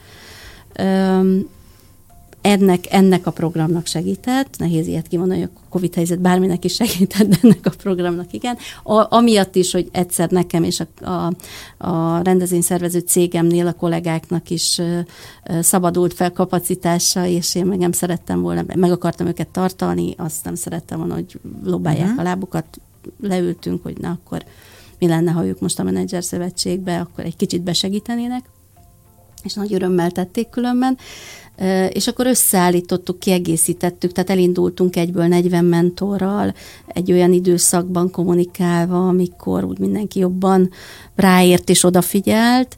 [2.42, 7.28] ennek, ennek a programnak segített, nehéz ilyet kimondani, hogy a Covid helyzet bárminek is segített,
[7.28, 8.58] de ennek a programnak igen.
[8.84, 11.34] A, amiatt is, hogy egyszer nekem és a, a,
[11.78, 14.82] a rendezvényszervező cégemnél a kollégáknak is
[15.60, 20.56] szabadult fel kapacitása, és én meg nem szerettem volna, meg akartam őket tartani, azt nem
[20.56, 22.20] szerettem volna, hogy lobálják uh-huh.
[22.20, 22.66] a lábukat,
[23.22, 24.44] leültünk, hogy na akkor
[25.00, 28.44] mi lenne, ha ők most a menedzser szövetségbe, akkor egy kicsit besegítenének
[29.44, 30.98] és nagy örömmel tették különben,
[31.90, 36.54] és akkor összeállítottuk, kiegészítettük, tehát elindultunk egyből 40 mentorral,
[36.88, 40.70] egy olyan időszakban kommunikálva, amikor úgy mindenki jobban
[41.16, 42.78] ráért és odafigyelt,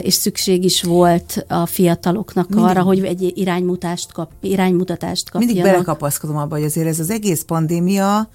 [0.00, 2.68] és szükség is volt a fiataloknak Mindig.
[2.68, 5.54] arra, hogy egy iránymutatást, kap, iránymutatást kapjanak.
[5.54, 8.28] Mindig belekapaszkodom abba, hogy azért ez az egész pandémia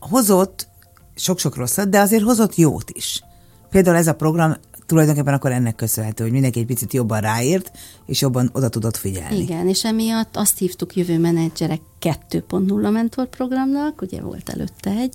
[0.00, 0.68] hozott
[1.14, 3.22] sok-sok rosszat, de azért hozott jót is.
[3.70, 4.56] Például ez a program
[4.88, 7.70] tulajdonképpen akkor ennek köszönhető, hogy mindenki egy picit jobban ráért,
[8.06, 9.38] és jobban oda tudott figyelni.
[9.38, 15.14] Igen, és emiatt azt hívtuk jövő menedzserek 2.0 mentorprogramnak, ugye volt előtte egy,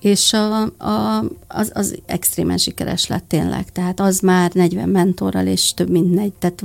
[0.00, 3.72] és a, a, az, az extrémen sikeres lett tényleg.
[3.72, 6.32] Tehát az már 40 mentorral, és több mint negy.
[6.32, 6.62] Tehát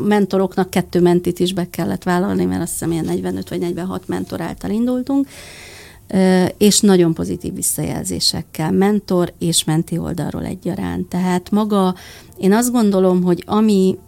[0.00, 4.40] mentoroknak kettő mentit is be kellett vállalni, mert azt hiszem ilyen 45 vagy 46 mentor
[4.40, 5.28] által indultunk,
[6.58, 11.08] és nagyon pozitív visszajelzésekkel, mentor és menti oldalról egyaránt.
[11.08, 11.94] Tehát maga,
[12.38, 13.98] én azt gondolom, hogy ami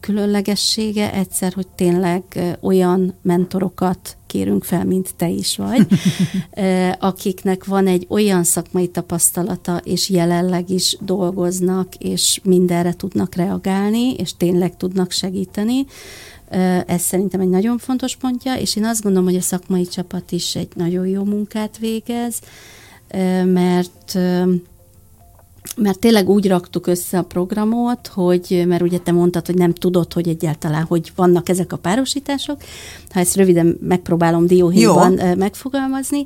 [0.00, 2.22] különlegessége egyszer, hogy tényleg
[2.60, 5.86] olyan mentorokat kérünk fel, mint te is vagy,
[6.98, 14.36] akiknek van egy olyan szakmai tapasztalata, és jelenleg is dolgoznak, és mindenre tudnak reagálni, és
[14.36, 15.86] tényleg tudnak segíteni,
[16.86, 20.56] ez szerintem egy nagyon fontos pontja, és én azt gondolom, hogy a szakmai csapat is
[20.56, 22.38] egy nagyon jó munkát végez,
[23.44, 24.18] mert
[25.76, 30.12] mert tényleg úgy raktuk össze a programot, hogy, mert ugye te mondtad, hogy nem tudod,
[30.12, 32.56] hogy egyáltalán, hogy vannak ezek a párosítások.
[33.10, 36.24] Ha ezt röviden megpróbálom dióhéjban megfogalmazni,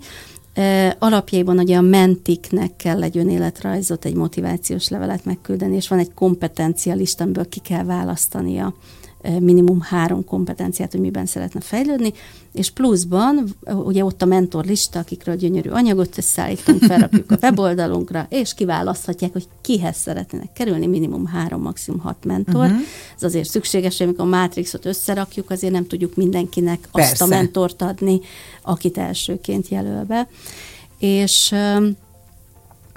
[0.98, 7.24] alapjaiban ugye a mentiknek kell egy önéletrajzot, egy motivációs levelet megküldeni, és van egy kompetencialista,
[7.24, 8.74] amiből ki kell választania
[9.40, 12.12] minimum három kompetenciát, hogy miben szeretne fejlődni,
[12.52, 18.54] és pluszban ugye ott a mentor lista, akikről gyönyörű anyagot összeállítunk, felrakjuk a weboldalunkra, és
[18.54, 22.64] kiválaszthatják, hogy kihez szeretnének kerülni, minimum három, maximum hat mentor.
[22.64, 22.80] Uh-huh.
[23.16, 27.10] Ez azért szükséges, hogy amikor a Matrixot összerakjuk, azért nem tudjuk mindenkinek Persze.
[27.10, 28.20] azt a mentort adni,
[28.62, 30.28] akit elsőként jelöl be.
[30.98, 31.54] És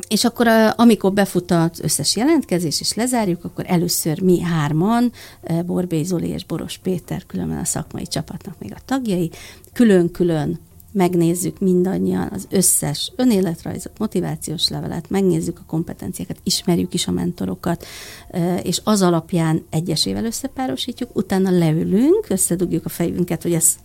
[0.09, 5.11] és akkor, amikor befut az összes jelentkezés, és lezárjuk, akkor először mi hárman,
[5.65, 9.31] Borbély Zoli és Boros Péter, különben a szakmai csapatnak még a tagjai,
[9.73, 10.59] külön-külön
[10.91, 17.85] megnézzük mindannyian az összes önéletrajzot, motivációs levelet, megnézzük a kompetenciákat, ismerjük is a mentorokat,
[18.63, 23.75] és az alapján egyesével összepárosítjuk, utána leülünk, összedugjuk a fejünket, hogy ez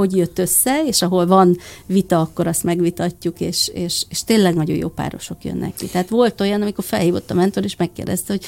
[0.00, 4.76] hogy jött össze, és ahol van vita, akkor azt megvitatjuk, és, és, és tényleg nagyon
[4.76, 5.86] jó párosok jönnek ki.
[5.86, 8.44] Tehát volt olyan, amikor felhívott a mentor, és megkérdezte, hogy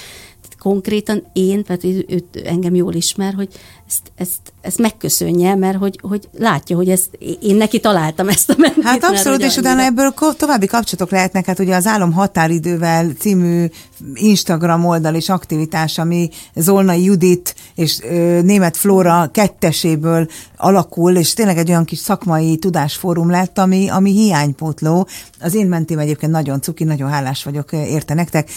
[0.63, 3.49] konkrétan én, tehát ő, ő engem jól ismer, hogy
[3.87, 8.55] ezt, ezt, ezt megköszönje, mert hogy, hogy látja, hogy ezt, én neki találtam ezt a
[8.59, 8.83] mentit.
[8.83, 13.67] Hát abszolút, és utána ebből további kapcsolatok lehetnek, hát ugye az Álom határidővel című
[14.15, 17.99] Instagram oldal és aktivitás, ami Zolnai Judit és
[18.43, 25.07] Német Flóra ketteséből alakul, és tényleg egy olyan kis szakmai tudásfórum lett, ami, ami hiánypótló.
[25.41, 28.51] Az én mentém egyébként nagyon cuki, nagyon hálás vagyok érte nektek.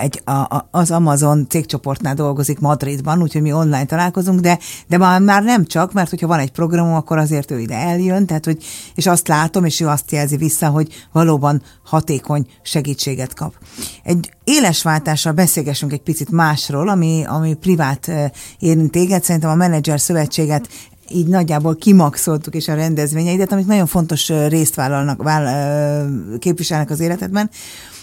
[0.00, 5.20] Egy, a, a, az Amazon cégcsoportnál dolgozik Madridban, úgyhogy mi online találkozunk, de de már,
[5.20, 8.64] már nem csak, mert hogyha van egy programom, akkor azért ő ide eljön, tehát hogy,
[8.94, 13.54] és azt látom, és ő azt jelzi vissza, hogy valóban hatékony segítséget kap.
[14.02, 18.10] Egy éles váltással beszélgessünk egy picit másról, ami, ami privát
[18.58, 19.24] érint téged.
[19.24, 20.68] Szerintem a Menedzser Szövetséget
[21.08, 27.50] így nagyjából kimaxoltuk is a rendezvényeidet, amik nagyon fontos részt vállalnak, vál, képviselnek az életedben.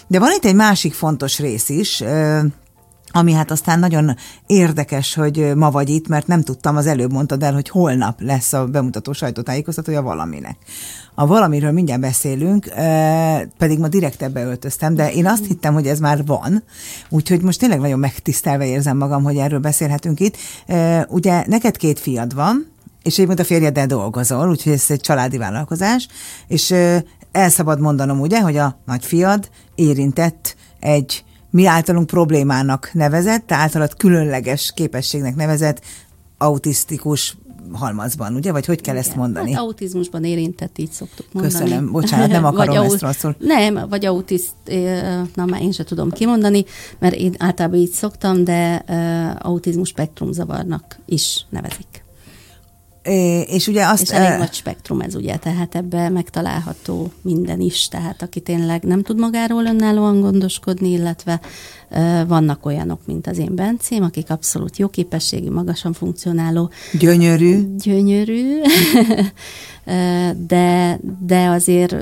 [0.06, 2.02] De van itt egy másik fontos rész is,
[3.16, 7.42] ami hát aztán nagyon érdekes, hogy ma vagy itt, mert nem tudtam, az előbb mondtad
[7.42, 10.56] el, hogy holnap lesz a bemutató sajtótájékoztatója valaminek.
[11.14, 12.68] A valamiről mindjárt beszélünk,
[13.58, 16.62] pedig ma direkt ebbe öltöztem, de én azt hittem, hogy ez már van,
[17.08, 20.36] úgyhogy most tényleg nagyon megtisztelve érzem magam, hogy erről beszélhetünk itt.
[21.08, 22.66] Ugye neked két fiad van,
[23.02, 26.08] és egyébként a férjeddel dolgozol, úgyhogy ez egy családi vállalkozás,
[26.46, 26.70] és
[27.32, 31.24] el szabad mondanom ugye, hogy a nagyfiad érintett egy
[31.54, 35.80] mi általunk problémának nevezett, általad különleges képességnek nevezett
[36.38, 37.36] autisztikus
[37.72, 38.52] halmazban, ugye?
[38.52, 39.06] Vagy hogy kell Igen.
[39.06, 39.52] ezt mondani?
[39.52, 41.54] Hát autizmusban érintett, így szoktuk mondani.
[41.54, 43.36] Köszönöm, bocsánat, nem akarom ezt rosszul.
[43.38, 44.54] Nem, vagy autiszt,
[45.34, 46.64] na már én sem tudom kimondani,
[46.98, 52.03] mert én általában így szoktam, de uh, autizmus spektrum zavarnak is nevezik.
[53.46, 54.02] És ugye azt...
[54.02, 59.02] És elég nagy spektrum ez ugye, tehát ebbe megtalálható minden is, tehát aki tényleg nem
[59.02, 61.40] tud magáról önállóan gondoskodni, illetve
[62.26, 66.70] vannak olyanok, mint az én Bencém, akik abszolút jó képességű, magasan funkcionáló.
[66.98, 67.74] Gyönyörű.
[67.76, 68.60] Gyönyörű,
[70.46, 71.96] de, de azért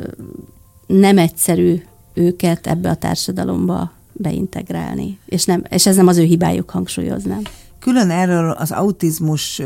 [0.87, 1.83] nem egyszerű
[2.15, 5.19] őket ebbe a társadalomba beintegrálni.
[5.27, 7.43] És, nem, és ez nem az ő hibájuk, hangsúlyoznám
[7.83, 9.63] külön erről az autizmus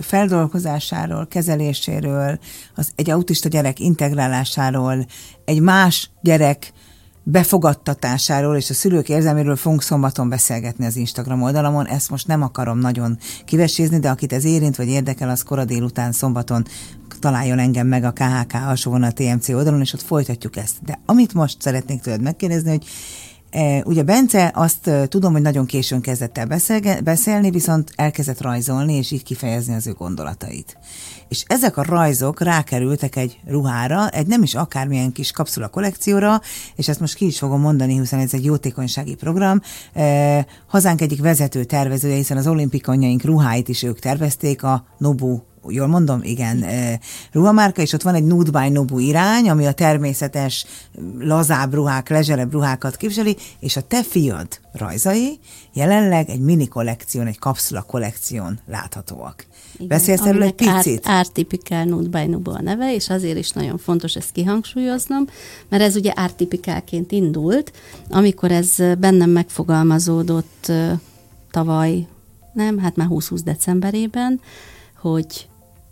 [0.00, 2.38] feldolgozásáról, kezeléséről,
[2.74, 5.06] az egy autista gyerek integrálásáról,
[5.44, 6.72] egy más gyerek
[7.22, 11.86] befogadtatásáról és a szülők érzelméről fogunk szombaton beszélgetni az Instagram oldalamon.
[11.86, 16.12] Ezt most nem akarom nagyon kivesézni, de akit ez érint vagy érdekel, az kora délután
[16.12, 16.64] szombaton
[17.20, 20.74] találjon engem meg a KHK alsóvonal TMC oldalon, és ott folytatjuk ezt.
[20.84, 22.86] De amit most szeretnék tőled megkérdezni, hogy
[23.84, 26.46] ugye Bence azt e, tudom, hogy nagyon későn kezdett el
[27.02, 30.76] beszélni, viszont elkezdett rajzolni, és így kifejezni az ő gondolatait.
[31.28, 36.40] És ezek a rajzok rákerültek egy ruhára, egy nem is akármilyen kis kapszula kollekcióra,
[36.76, 39.60] és ezt most ki is fogom mondani, hiszen ez egy jótékonysági program.
[39.92, 45.86] E, hazánk egyik vezető tervezője, hiszen az olimpikonyaink ruháit is ők tervezték, a Nobu jól
[45.86, 46.20] mondom?
[46.22, 46.64] Igen,
[47.32, 50.66] ruhamárka, és ott van egy Nude by Nobu irány, ami a természetes,
[51.18, 55.38] lazább ruhák, lezserebb ruhákat képviseli, és a te fiad rajzai
[55.72, 59.46] jelenleg egy mini kollekción, egy kapszula kollekción láthatóak.
[59.74, 61.00] Igen, Beszélsz erről egy picit?
[61.04, 65.26] Ártipikál Nubu a neve, és azért is nagyon fontos ezt kihangsúlyoznom,
[65.68, 67.72] mert ez ugye ártipikálként indult,
[68.08, 70.72] amikor ez bennem megfogalmazódott
[71.50, 72.06] tavaly,
[72.52, 74.40] nem, hát már 20-20 decemberében,
[75.00, 75.48] hogy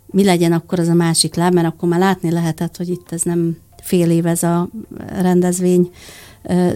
[0.07, 3.22] mi legyen akkor az a másik láb, mert akkor már látni lehetett, hogy itt ez
[3.22, 4.68] nem fél év ez a
[5.09, 5.91] rendezvény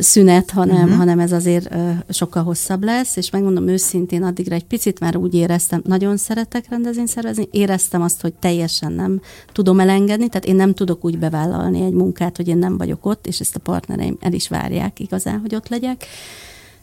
[0.01, 0.97] szünet, hanem, uh-huh.
[0.97, 1.75] hanem ez azért
[2.09, 7.09] sokkal hosszabb lesz, és megmondom őszintén, addigra egy picit már úgy éreztem, nagyon szeretek rendezvényt
[7.09, 9.21] szervezni, éreztem azt, hogy teljesen nem
[9.53, 13.27] tudom elengedni, tehát én nem tudok úgy bevállalni egy munkát, hogy én nem vagyok ott,
[13.27, 16.07] és ezt a partnereim el is várják igazán, hogy ott legyek.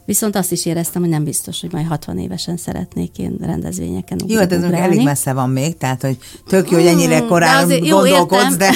[0.06, 4.38] Viszont azt is éreztem, hogy nem biztos, hogy majd 60 évesen szeretnék én rendezvényeken Jó,
[4.38, 6.16] hát ez elég messze van még, tehát hogy
[6.46, 8.74] tök jó, hogy ennyire mm, korán de gondolkodsz, de...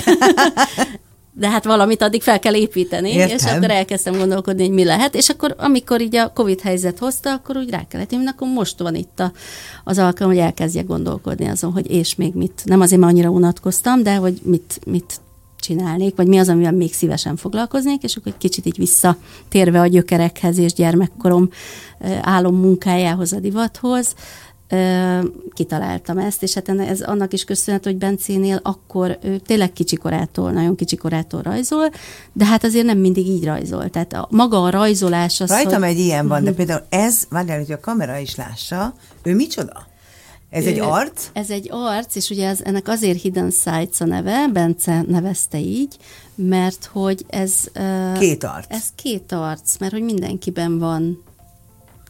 [1.38, 3.36] de hát valamit addig fel kell építeni, Értem.
[3.36, 7.32] és akkor elkezdtem gondolkodni, hogy mi lehet, és akkor amikor így a Covid helyzet hozta,
[7.32, 9.32] akkor úgy rá kellett, hogy akkor most van itt a,
[9.84, 12.62] az alkalom, hogy elkezdjek gondolkodni azon, hogy és még mit.
[12.64, 15.20] Nem azért, mert annyira unatkoztam, de hogy mit, mit
[15.60, 19.86] csinálnék, vagy mi az, amivel még szívesen foglalkoznék, és akkor egy kicsit így visszatérve a
[19.86, 21.50] gyökerekhez és gyermekkorom
[22.20, 24.14] álom munkájához, a divathoz,
[25.54, 30.76] kitaláltam ezt, és hát ez annak is köszönhető, hogy Bencénél akkor ő tényleg kicsikorától, nagyon
[30.76, 31.90] kicsikorától rajzol,
[32.32, 33.90] de hát azért nem mindig így rajzol.
[33.90, 35.90] Tehát a, maga a rajzolás az, Rajtam hogy...
[35.90, 36.58] egy ilyen van, de mhm.
[36.58, 39.86] például ez, várjál, hogy a kamera is lássa, ő micsoda?
[40.50, 41.28] Ez ő, egy arc?
[41.32, 45.96] Ez egy arc, és ugye ez, ennek azért Hidden Sights a neve, Bence nevezte így,
[46.34, 47.52] mert hogy ez...
[48.18, 48.66] Két arc.
[48.68, 51.22] Ez két arc, mert hogy mindenkiben van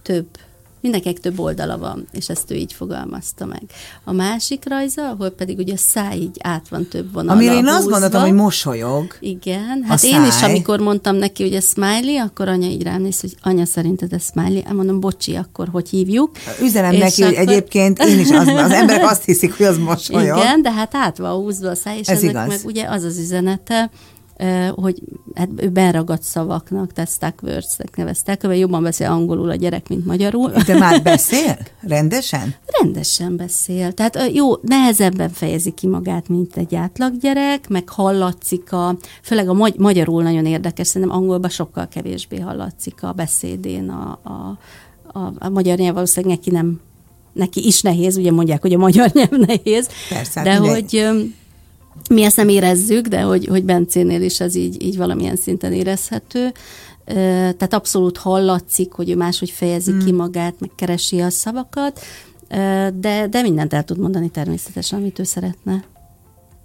[0.02, 0.26] több
[0.81, 3.62] mindenkinek több oldala van, és ezt ő így fogalmazta meg.
[4.05, 7.37] A másik rajza, ahol pedig ugye a száj így át van több vonal.
[7.37, 9.16] Amire én azt gondoltam, hogy mosolyog.
[9.20, 13.20] Igen, hát én is, amikor mondtam neki, hogy ez smiley, akkor anya így rám néz,
[13.20, 14.62] hogy anya szerinted ez smiley?
[14.64, 16.31] Hát mondom, bocsi, akkor hogy hívjuk?
[16.62, 17.37] Üzenem és neki, akkor...
[17.37, 20.37] hogy egyébként én is, az, az emberek azt hiszik, hogy az mosolyog.
[20.37, 22.49] Igen, de hát át van húzva a száj, és ez ennek igaz.
[22.49, 23.91] meg ugye az az üzenete,
[24.74, 25.03] hogy
[25.34, 30.07] hát ő beragadt szavaknak, tehát stuck words-nek neveztek, vagy jobban beszél angolul a gyerek, mint
[30.07, 30.51] magyarul.
[30.66, 31.59] De már beszél?
[31.80, 32.55] Rendesen?
[32.80, 33.93] Rendesen beszél.
[33.93, 39.53] Tehát jó, nehezebben fejezi ki magát, mint egy átlag gyerek, meg hallatszik a, főleg a
[39.53, 44.59] magy- magyarul nagyon érdekes, szerintem angolban sokkal kevésbé hallatszik a beszédén a, a,
[45.18, 46.80] a, a magyar nyelv valószínűleg neki nem
[47.32, 51.09] neki is nehéz, ugye mondják, hogy a magyar nyelv nehéz, Persze, de hogy
[52.11, 56.53] mi ezt nem érezzük, de hogy, hogy Bencénél is ez így, így valamilyen szinten érezhető.
[57.05, 60.05] tehát abszolút hallatszik, hogy ő máshogy fejezi hmm.
[60.05, 62.01] ki magát, meg keresi a szavakat,
[62.94, 65.84] de, de mindent el tud mondani természetesen, amit ő szeretne.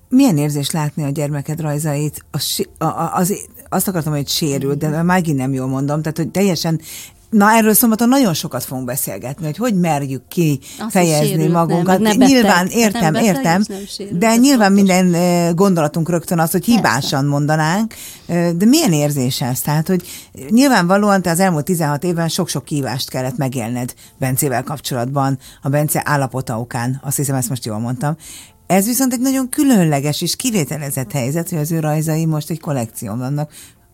[0.10, 2.26] Milyen érzés látni a gyermeked rajzait?
[2.32, 2.66] Az,
[3.14, 6.82] az, azt akartam, hogy sérült, de megint nem jól mondom, tehát hogy teljesen
[7.34, 12.00] Na, erről szombaton nagyon sokat fogunk beszélgetni, hogy hogy merjük ki Azt fejezni magunkat.
[12.00, 14.96] Nem, nem nyilván, beteg, értem, nem beteg, értem, sérült, de nyilván fontos.
[14.96, 17.26] minden gondolatunk rögtön az, hogy hibásan Persze.
[17.26, 17.94] mondanánk,
[18.28, 19.62] de milyen érzés ez?
[19.62, 20.08] Tehát, hogy
[20.50, 26.60] nyilvánvalóan te az elmúlt 16 évben sok-sok kívást kellett megélned Bencével kapcsolatban, a Bence állapota
[26.60, 28.16] okán, azt hiszem, ezt most jól mondtam.
[28.68, 33.18] Ez viszont egy nagyon különleges és kivételezett helyzet, hogy az ő rajzai most egy kollekción
[33.18, 33.52] vannak.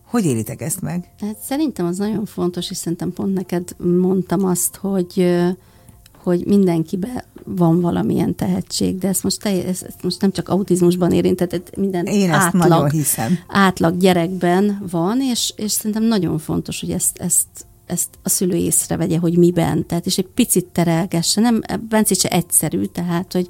[0.10, 1.10] Hogy élitek ezt meg?
[1.20, 5.26] Hát szerintem az nagyon fontos, és szerintem pont neked mondtam azt, hogy
[6.24, 11.76] hogy mindenkibe van valamilyen tehetség, de ezt most, te, ezt most nem csak autizmusban érintett,
[11.76, 13.40] minden Én ezt átlag, nagyon hiszem.
[13.48, 17.48] átlag gyerekben van, és, és szerintem nagyon fontos, hogy ezt, ezt
[17.90, 21.42] ezt a szülő észrevegye, hogy miben, tehát és egy picit terelgesse.
[21.42, 23.48] Nem, Bence se egyszerű, tehát, hogy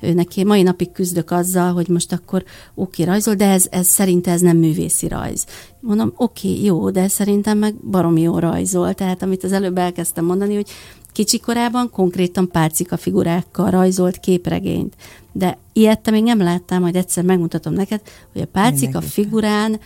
[0.00, 4.26] ő neki mai napig küzdök azzal, hogy most akkor oké, rajzol, de ez, ez szerint
[4.26, 5.46] ez nem művészi rajz.
[5.80, 8.94] Mondom, oké, jó, de szerintem meg baromi jó rajzol.
[8.94, 10.70] Tehát amit az előbb elkezdtem mondani, hogy
[11.12, 14.94] kicsikorában konkrétan pálcika figurákkal rajzolt képregényt.
[15.32, 18.00] De ilyet te még nem láttam, majd egyszer megmutatom neked,
[18.32, 19.80] hogy a pálcika figurán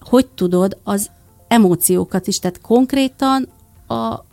[0.00, 1.10] hogy tudod az
[1.50, 3.48] emóciókat is, tehát konkrétan
[3.86, 4.24] a,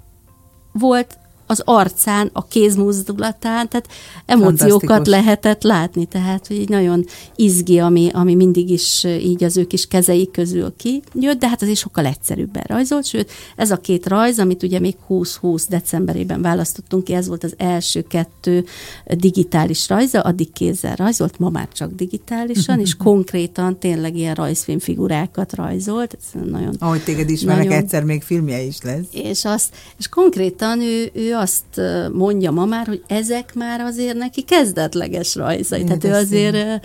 [0.71, 1.17] volt
[1.47, 3.87] az arcán, a kézmozdulatán, tehát
[4.25, 9.65] emóciókat lehetett látni, tehát hogy egy nagyon izgi, ami, ami mindig is így az ő
[9.65, 14.07] kis kezei közül kijött, de hát az is sokkal egyszerűbben rajzolt, sőt, ez a két
[14.07, 18.65] rajz, amit ugye még 2020 decemberében választottunk ki, ez volt az első kettő
[19.05, 26.17] digitális rajza, addig kézzel rajzolt, ma már csak digitálisan, és konkrétan tényleg ilyen rajzfilmfigurákat rajzolt.
[26.19, 29.05] Ez nagyon, Ahogy téged ismerek, nagyon, egyszer még filmje is lesz.
[29.11, 31.81] És, azt, és konkrétan ő, ő azt
[32.13, 35.83] mondja ma már, hogy ezek már azért neki kezdetleges rajzai.
[35.83, 36.75] Tehát ő azért ö,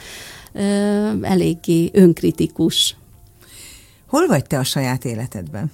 [0.53, 2.96] ö, eléggé önkritikus.
[4.07, 5.70] Hol vagy te a saját életedben?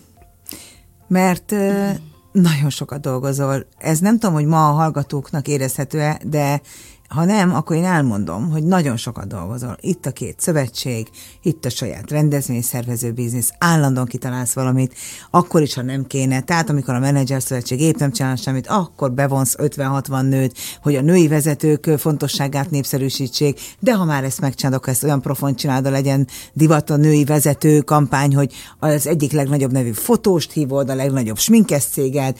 [1.08, 1.88] Mert ö,
[2.32, 3.66] nagyon sokat dolgozol.
[3.78, 6.60] Ez nem tudom, hogy ma a hallgatóknak érezhető-e, de
[7.08, 9.76] ha nem, akkor én elmondom, hogy nagyon sokat dolgozol.
[9.80, 11.08] Itt a két szövetség,
[11.42, 14.94] itt a saját rendezvényszervező biznisz, állandóan kitalálsz valamit,
[15.30, 16.40] akkor is, ha nem kéne.
[16.40, 21.00] Tehát amikor a menedzser szövetség épp nem csinál semmit, akkor bevonsz 50-60 nőt, hogy a
[21.00, 26.26] női vezetők fontosságát népszerűsítsék, de ha már ezt megcsinálod, akkor ezt olyan profont csinálod, legyen
[26.52, 31.84] divat a női vezető kampány, hogy az egyik legnagyobb nevű fotóst hívod, a legnagyobb sminkes
[31.84, 32.38] céget,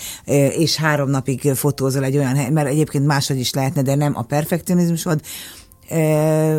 [0.59, 4.23] és három napig fotózol egy olyan hely, mert egyébként máshogy is lehetne, de nem a
[4.23, 5.21] perfekt perfekcionizmusod,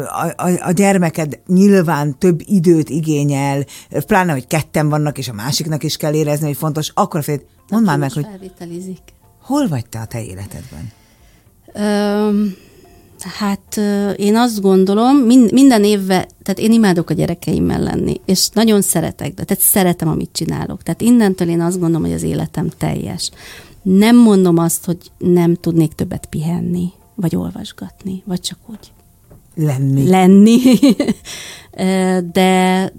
[0.05, 3.65] a, a, a gyermeked nyilván több időt igényel,
[4.05, 7.85] pláne, hogy ketten vannak, és a másiknak is kell érezni, hogy fontos, akkor fél, mondd
[7.85, 8.27] már meg, hogy
[9.41, 10.91] hol vagy te a te életedben?
[11.73, 12.53] Um,
[13.37, 13.77] hát
[14.15, 19.33] én azt gondolom, mind, minden évben, tehát én imádok a gyerekeimmel lenni, és nagyon szeretek,
[19.33, 20.83] de tehát szeretem, amit csinálok.
[20.83, 23.31] Tehát innentől én azt gondolom, hogy az életem teljes.
[23.81, 28.91] Nem mondom azt, hogy nem tudnék többet pihenni vagy olvasgatni, vagy csak úgy
[29.55, 30.09] lenni.
[30.09, 30.59] Lenni.
[32.31, 32.91] de,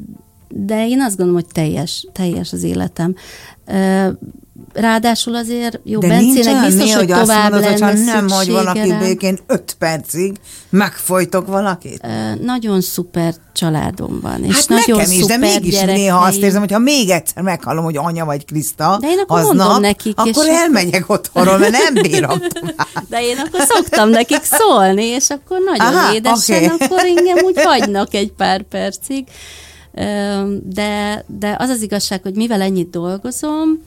[0.54, 3.14] de én azt gondolom, hogy teljes, teljes az életem.
[4.72, 8.94] Ráadásul azért jó, De Bencének biztos, néha, hogy tovább azt mondod, lenne nem hogy valaki
[8.98, 10.36] békén öt percig,
[10.70, 12.06] megfojtok valakit?
[12.42, 16.00] Nagyon szuper családom van, és hát nagyon nekem is, de mégis gyerekei.
[16.00, 19.38] néha azt érzem, hogy ha még egyszer meghallom, hogy anya vagy Kriszta, de én akkor
[19.38, 23.08] aznap, nekik, akkor és elmegyek otthonról, mert nem bírom tovább.
[23.08, 26.76] De én akkor szoktam nekik szólni, és akkor nagyon Aha, édesen, okay.
[26.80, 29.24] akkor engem úgy hagynak egy pár percig.
[30.62, 33.82] De, de az az igazság, hogy mivel ennyit dolgozom,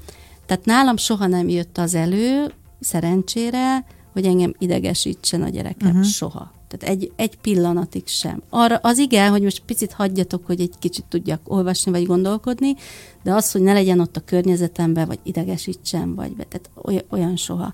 [0.45, 5.89] tehát nálam soha nem jött az elő, szerencsére, hogy engem idegesítsen a gyerekem.
[5.89, 6.03] Uh-huh.
[6.03, 6.51] Soha.
[6.67, 8.41] Tehát egy, egy pillanatig sem.
[8.49, 12.75] Arra az igen, hogy most picit hagyjatok, hogy egy kicsit tudjak olvasni vagy gondolkodni,
[13.23, 17.73] de az, hogy ne legyen ott a környezetemben, vagy idegesítsen, vagy tehát olyan, olyan soha.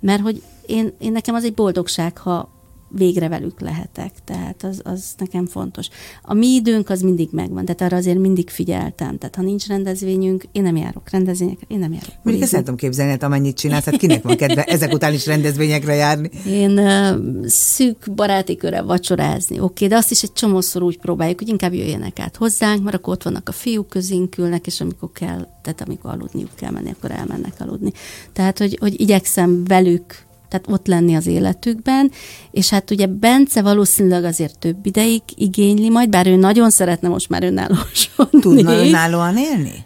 [0.00, 2.59] Mert hogy én, én nekem az egy boldogság, ha
[2.90, 5.88] végre velük lehetek, tehát az, az nekem fontos.
[6.22, 10.44] A mi időnk az mindig megvan, tehát arra azért mindig figyeltem, tehát ha nincs rendezvényünk,
[10.52, 12.14] én nem járok rendezvényekre, én nem járok.
[12.22, 15.26] Mondjuk ezt nem tudom képzelni, hát amennyit csinálsz, hát kinek van kedve ezek után is
[15.26, 16.30] rendezvényekre járni?
[16.46, 21.38] Én uh, szűk baráti köre vacsorázni, oké, okay, de azt is egy csomószor úgy próbáljuk,
[21.38, 25.10] hogy inkább jöjjenek át hozzánk, mert akkor ott vannak a fiúk közénk ülnek, és amikor
[25.12, 27.92] kell, tehát amikor aludniuk kell menni, akkor elmennek aludni.
[28.32, 32.10] Tehát, hogy, hogy igyekszem velük tehát ott lenni az életükben,
[32.50, 37.28] és hát ugye Bence valószínűleg azért több ideig igényli majd, bár ő nagyon szeretne most
[37.28, 38.40] már önállósodni.
[38.40, 39.84] Tudna önállóan élni?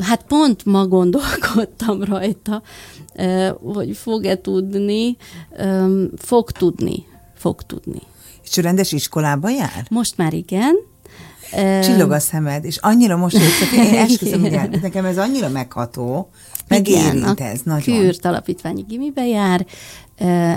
[0.00, 2.62] Hát pont ma gondolkodtam rajta,
[3.62, 5.16] hogy fog-e tudni,
[6.16, 8.02] fog tudni, fog tudni.
[8.44, 9.86] És ő rendes iskolába jár?
[9.90, 10.74] Most már igen.
[11.82, 16.30] Csillog a szemed, és annyira most hogy én esküszöm, hogy nekem ez annyira megható,
[16.68, 17.98] megérint ez nagyon.
[17.98, 19.66] Kürt alapítványi gimibe jár,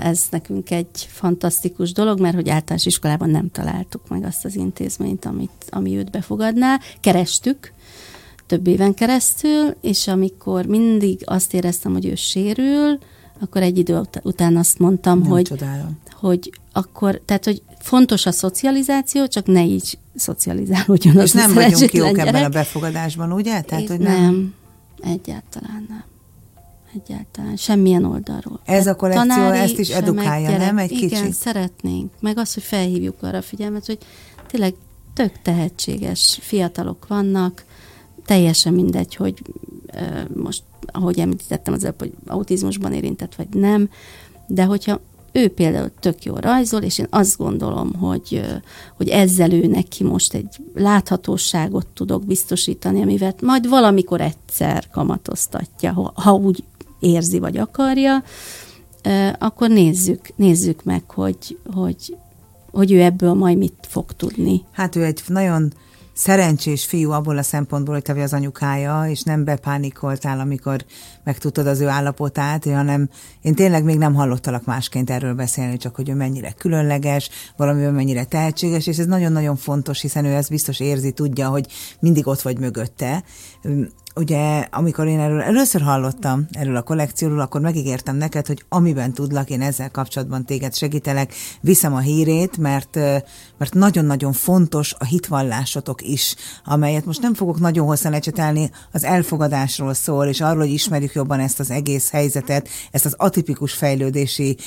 [0.01, 5.25] ez nekünk egy fantasztikus dolog, mert hogy általános iskolában nem találtuk meg azt az intézményt,
[5.25, 6.79] amit, ami őt befogadná.
[6.99, 7.73] Kerestük,
[8.47, 12.99] több éven keresztül, és amikor mindig azt éreztem, hogy ő sérül,
[13.41, 15.99] akkor egy idő után azt mondtam, Nem hogy, csodálom.
[16.19, 22.15] hogy akkor, tehát, hogy fontos a szocializáció, csak ne így szocializálódjon És nem vagyunk jók
[22.15, 22.27] gyerek.
[22.27, 23.61] ebben a befogadásban, ugye?
[23.61, 24.21] Tehát, hogy nem...
[24.21, 24.53] nem,
[25.03, 26.03] egyáltalán nem.
[26.95, 28.59] Egyáltalán, semmilyen oldalról.
[28.65, 30.77] Ez a kollekció Tanári, ezt is edukálja, gyerek, nem?
[30.77, 31.33] Egy igen, kicsit?
[31.33, 32.11] szeretnénk.
[32.19, 33.97] Meg az, hogy felhívjuk arra a figyelmet, hogy
[34.47, 34.73] tényleg
[35.13, 37.65] tök tehetséges fiatalok vannak,
[38.25, 39.41] teljesen mindegy, hogy
[40.35, 43.89] most, ahogy említettem az előbb, hogy autizmusban érintett vagy nem,
[44.47, 44.99] de hogyha
[45.31, 48.41] ő például tök jó rajzol, és én azt gondolom, hogy,
[48.97, 56.33] hogy ezzel ő neki most egy láthatóságot tudok biztosítani, amivel majd valamikor egyszer kamatoztatja, ha
[56.33, 56.63] úgy
[56.99, 58.23] érzi vagy akarja,
[59.39, 62.17] akkor nézzük, nézzük meg, hogy, hogy,
[62.71, 64.61] hogy ő ebből majd mit fog tudni.
[64.71, 65.73] Hát ő egy nagyon
[66.21, 70.85] szerencsés fiú abból a szempontból, hogy te az anyukája, és nem bepánikoltál, amikor
[71.23, 73.09] megtudtad az ő állapotát, hanem
[73.41, 78.23] én tényleg még nem hallottalak másként erről beszélni, csak hogy ő mennyire különleges, valamiben mennyire
[78.23, 81.65] tehetséges, és ez nagyon-nagyon fontos, hiszen ő ezt biztos érzi, tudja, hogy
[81.99, 83.23] mindig ott vagy mögötte,
[84.15, 89.49] ugye, amikor én erről először hallottam, erről a kollekcióról, akkor megígértem neked, hogy amiben tudlak,
[89.49, 92.95] én ezzel kapcsolatban téged segítelek, viszem a hírét, mert,
[93.57, 96.35] mert nagyon-nagyon fontos a hitvallásotok is,
[96.65, 101.39] amelyet most nem fogok nagyon hosszan lecsetelni, az elfogadásról szól, és arról, hogy ismerjük jobban
[101.39, 104.57] ezt az egész helyzetet, ezt az atipikus fejlődési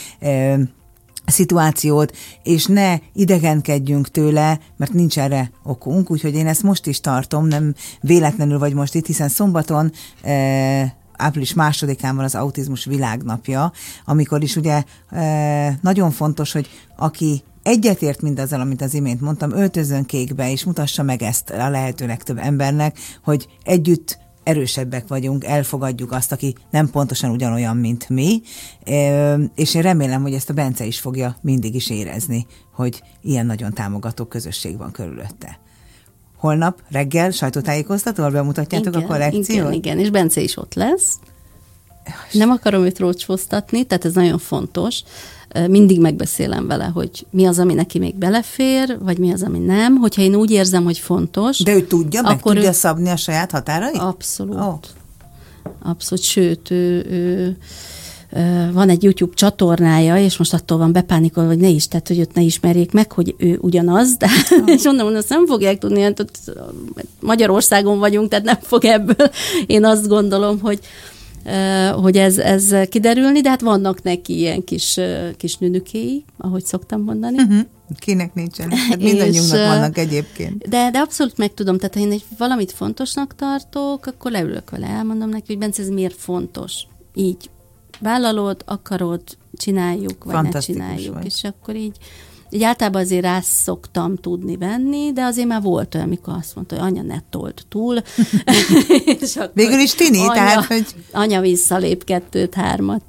[1.27, 7.47] szituációt, és ne idegenkedjünk tőle, mert nincs erre okunk, úgyhogy én ezt most is tartom,
[7.47, 13.73] nem véletlenül vagy most itt, hiszen szombaton e, április másodikán van az autizmus világnapja,
[14.05, 20.05] amikor is ugye e, nagyon fontos, hogy aki egyetért mindazzal, amit az imént mondtam, öltözön
[20.05, 26.33] kékbe, és mutassa meg ezt a lehető legtöbb embernek, hogy együtt erősebbek vagyunk, elfogadjuk azt,
[26.33, 28.43] aki nem pontosan ugyanolyan, mint mi,
[29.55, 33.73] és én remélem, hogy ezt a Bence is fogja mindig is érezni, hogy ilyen nagyon
[33.73, 35.59] támogató közösség van körülötte.
[36.37, 39.49] Holnap reggel sajtótájékoztatóval bemutatjátok igen, a kollekciót?
[39.49, 41.19] Igen, igen, és Bence is ott lesz.
[42.33, 45.03] Nem akarom őt rócsfosztatni, tehát ez nagyon fontos
[45.69, 49.97] mindig megbeszélem vele, hogy mi az, ami neki még belefér, vagy mi az, ami nem.
[49.97, 51.59] Hogyha én úgy érzem, hogy fontos.
[51.59, 52.73] De ő tudja, meg akkor tudja ő...
[52.73, 53.97] szabni a saját határait?
[53.97, 54.55] Abszolút.
[54.55, 54.75] Oh.
[55.83, 57.57] Abszolút, sőt, ő, ő,
[58.73, 62.35] van egy YouTube csatornája, és most attól van bepánikolva, hogy ne is, tehát hogy őt
[62.35, 64.29] ne ismerjék meg, hogy ő ugyanaz, de
[64.61, 64.71] oh.
[64.71, 66.25] és mondom, hogy azt nem fogják tudni, hát
[67.21, 69.31] Magyarországon vagyunk, tehát nem fog ebből.
[69.67, 70.79] Én azt gondolom, hogy,
[71.95, 75.01] hogy ez, ez kiderülni, de hát vannak neki ilyen kis,
[75.37, 77.43] kis nünükéi, ahogy szoktam mondani.
[77.43, 77.61] Uh-huh.
[77.99, 78.71] Kinek nincsen?
[78.71, 80.69] Hát mindannyiunknak és, vannak egyébként.
[80.69, 84.87] De, de abszolút meg tudom, tehát ha én egy valamit fontosnak tartok, akkor leülök vele,
[84.87, 86.87] elmondom neki, hogy Bence, ez miért fontos.
[87.15, 87.51] Így
[88.01, 89.23] vállalod, akarod,
[89.57, 91.15] csináljuk, vagy ne csináljuk.
[91.15, 91.25] Vagy.
[91.25, 91.97] És akkor így
[92.55, 96.79] így általában azért rá szoktam tudni venni, de azért már volt olyan, amikor azt mondta,
[96.79, 98.03] hogy anya ne told túl.
[99.21, 100.87] és Végül is tini, anya, tehát, hogy...
[101.13, 103.03] Anya visszalép kettőt, hármat.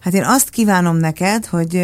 [0.00, 1.76] Hát én azt kívánom neked, hogy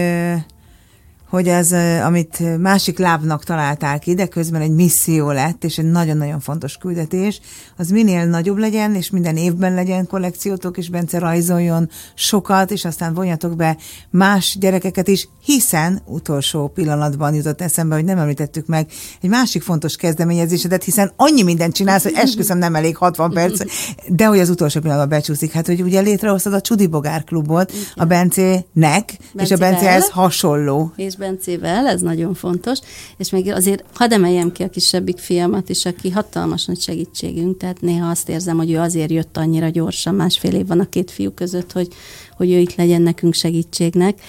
[1.29, 1.75] hogy az,
[2.05, 7.41] amit másik lábnak találták ide, közben egy misszió lett, és egy nagyon-nagyon fontos küldetés,
[7.77, 13.15] az minél nagyobb legyen, és minden évben legyen kollekciótok, és Bence rajzoljon sokat, és aztán
[13.15, 13.77] vonjatok be
[14.11, 18.87] más gyerekeket is, hiszen utolsó pillanatban jutott eszembe, hogy nem említettük meg
[19.21, 23.61] egy másik fontos kezdeményezésedet, hiszen annyi mindent csinálsz, hogy esküszöm nem elég 60 perc,
[24.09, 25.53] de hogy az utolsó pillanatban becsúszik.
[25.53, 27.85] Hát, hogy ugye létrehoztad a Csudi Bogár klubot Igen.
[27.95, 30.93] a Bencének, Bence és a Bencehez hasonló.
[30.97, 32.79] És Bencével, ez nagyon fontos,
[33.17, 37.81] és még azért hadd emeljem ki a kisebbik fiamat is, aki hatalmas nagy segítségünk, tehát
[37.81, 41.31] néha azt érzem, hogy ő azért jött annyira gyorsan, másfél év van a két fiú
[41.31, 41.89] között, hogy,
[42.37, 44.21] hogy ő itt legyen nekünk segítségnek.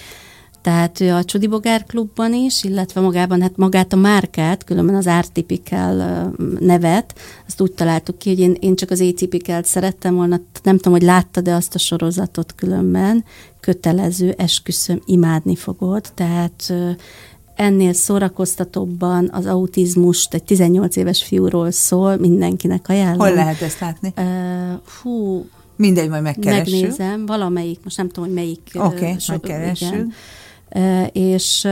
[0.62, 6.30] Tehát ő a Csudibogár klubban is, illetve magában, hát magát a márkát, különben az Artipical
[6.58, 7.14] nevet,
[7.46, 11.02] azt úgy találtuk ki, hogy én, én csak az Atypical-t szerettem volna, nem tudom, hogy
[11.02, 13.24] láttad-e azt a sorozatot különben,
[13.60, 16.72] kötelező, esküszöm, imádni fogod, tehát
[17.54, 23.18] ennél szórakoztatóbban az autizmust egy 18 éves fiúról szól, mindenkinek ajánlom.
[23.26, 24.12] Hol lehet ezt látni?
[24.16, 24.24] Uh,
[25.02, 25.46] hú,
[25.76, 26.80] Mindegy, majd megkeressük.
[26.80, 28.60] Megnézem, valamelyik, most nem tudom, hogy melyik.
[28.74, 30.06] Oké, okay, megkeressük.
[30.06, 30.12] Uh,
[31.12, 31.68] és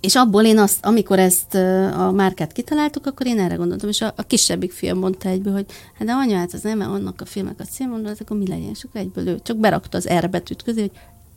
[0.00, 1.54] és abból én azt, amikor ezt
[1.96, 5.66] a márkát kitaláltuk, akkor én erre gondoltam, és a, a kisebbik fiam mondta egyből, hogy
[5.98, 8.70] hát de anya, hát az nem annak a filmek a cím, mondta, akkor mi legyen,
[8.70, 10.90] és akkor egyből ő csak berakta az R betűt közé, hogy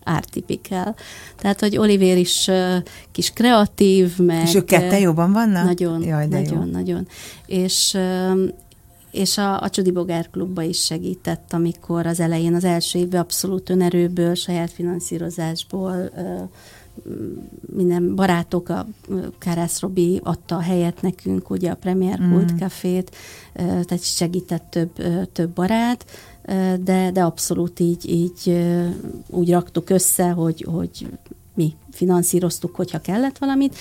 [0.03, 0.95] ártipikál.
[1.35, 2.75] Tehát, hogy Oliver is uh,
[3.11, 4.43] kis kreatív, meg...
[4.43, 5.65] És ők ketten jobban vannak?
[5.65, 6.71] Nagyon, Jaj, de nagyon, jó.
[6.71, 7.07] nagyon.
[7.45, 8.49] És, uh,
[9.15, 13.69] és a, a Csudi Bogár klubba is segített, amikor az elején, az első évben abszolút
[13.69, 16.49] önerőből, saját finanszírozásból uh,
[17.75, 18.87] minden barátok, a
[19.37, 22.57] Kárász Robi adta a helyet nekünk, ugye a Premier Kult mm.
[22.57, 23.15] Cafét,
[23.53, 24.91] tehát segített több,
[25.31, 26.05] több barát,
[26.79, 28.65] de, de abszolút így, így
[29.27, 31.07] úgy raktuk össze, hogy, hogy
[31.53, 33.75] mi finanszíroztuk, hogyha kellett valamit.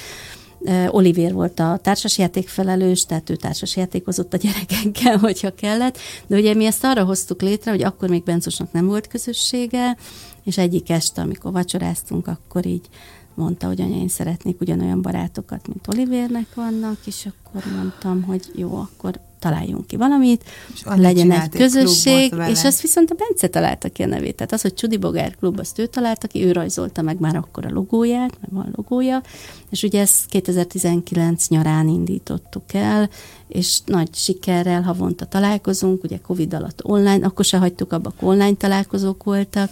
[0.89, 6.65] Oliver volt a társasjáték felelős, tehát ő társasjátékozott a gyerekekkel, hogyha kellett, de ugye mi
[6.65, 9.97] ezt arra hoztuk létre, hogy akkor még Bencosnak nem volt közössége,
[10.45, 12.89] és egyik este, amikor vacsoráztunk, akkor így
[13.35, 18.77] mondta, hogy anya, én szeretnék ugyanolyan barátokat, mint Olivernek vannak, és akkor mondtam, hogy jó,
[18.77, 24.03] akkor találjunk ki valamit, és legyen egy közösség, és azt viszont a Bence találta ki
[24.03, 24.36] a nevét.
[24.36, 27.66] Tehát az, hogy Csudi Bogár Klub, azt ő találta ki, ő rajzolta meg már akkor
[27.66, 29.22] a logóját, mert van logója,
[29.70, 33.09] és ugye ezt 2019 nyarán indítottuk el,
[33.49, 39.24] és nagy sikerrel havonta találkozunk, ugye Covid alatt online, akkor se hagytuk abba, online találkozók
[39.24, 39.70] voltak,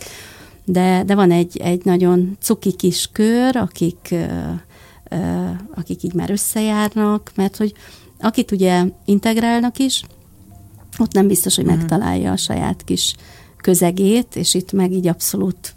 [0.65, 4.15] de, de van egy, egy nagyon cuki kis kör, akik,
[5.75, 7.73] akik így már összejárnak, mert hogy
[8.23, 10.03] akit ugye integrálnak is,
[10.99, 11.79] ott nem biztos, hogy uh-huh.
[11.79, 13.15] megtalálja a saját kis
[13.57, 15.75] közegét, és itt meg így abszolút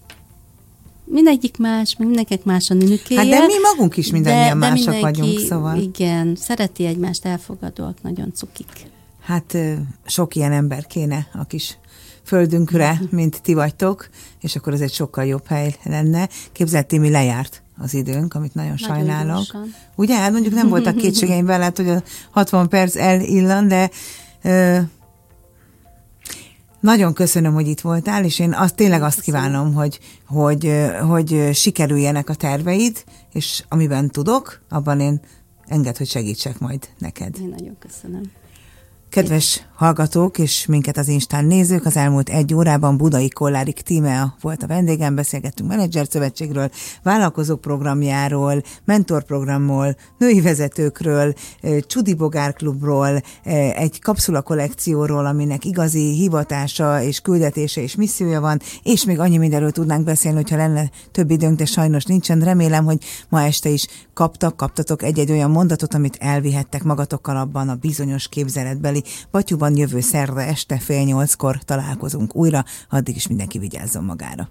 [1.05, 3.19] mindegyik más, mindenkinek más a nőkéje.
[3.19, 5.77] Hát de mi magunk is mindannyian de, mások de vagyunk, szóval.
[5.77, 8.87] Igen, szereti egymást, elfogadóak, nagyon cukik.
[9.21, 9.57] Hát
[10.05, 11.77] sok ilyen ember kéne a kis
[12.23, 14.09] földünkre, mint ti vagytok,
[14.41, 16.29] és akkor ez egy sokkal jobb hely lenne.
[16.51, 19.35] Képzelt, mi lejárt az időnk, amit nagyon, nagyon sajnálok.
[19.35, 19.73] Gyorsan.
[19.95, 20.15] Ugye?
[20.15, 23.89] Hát mondjuk nem voltak kétségeim vele, hát, hogy a 60 perc elillan, de
[24.41, 24.79] ö,
[26.79, 30.71] nagyon köszönöm, hogy itt voltál, és én azt, tényleg azt kívánom, hogy, hogy,
[31.07, 33.03] hogy sikerüljenek a terveid,
[33.33, 35.21] és amiben tudok, abban én
[35.67, 37.37] enged, hogy segítsek majd neked.
[37.41, 38.31] Én nagyon köszönöm.
[39.09, 44.63] Kedves hallgatók és minket az Instán nézők, az elmúlt egy órában Budai Kollárik Tímea volt
[44.63, 46.69] a vendégem, beszélgettünk menedzser szövetségről,
[47.03, 51.33] vállalkozók programjáról, mentorprogramról, női vezetőkről,
[51.79, 53.21] Csudi Bogár klubról,
[53.73, 59.71] egy kapszula kollekcióról, aminek igazi hivatása és küldetése és missziója van, és még annyi mindenről
[59.71, 62.39] tudnánk beszélni, hogyha lenne több időnk, de sajnos nincsen.
[62.39, 67.75] Remélem, hogy ma este is kaptak, kaptatok egy-egy olyan mondatot, amit elvihettek magatokkal abban a
[67.75, 74.49] bizonyos képzeletbeli Batyuban jövő szerve este fél nyolckor találkozunk újra, addig is mindenki vigyázzon magára.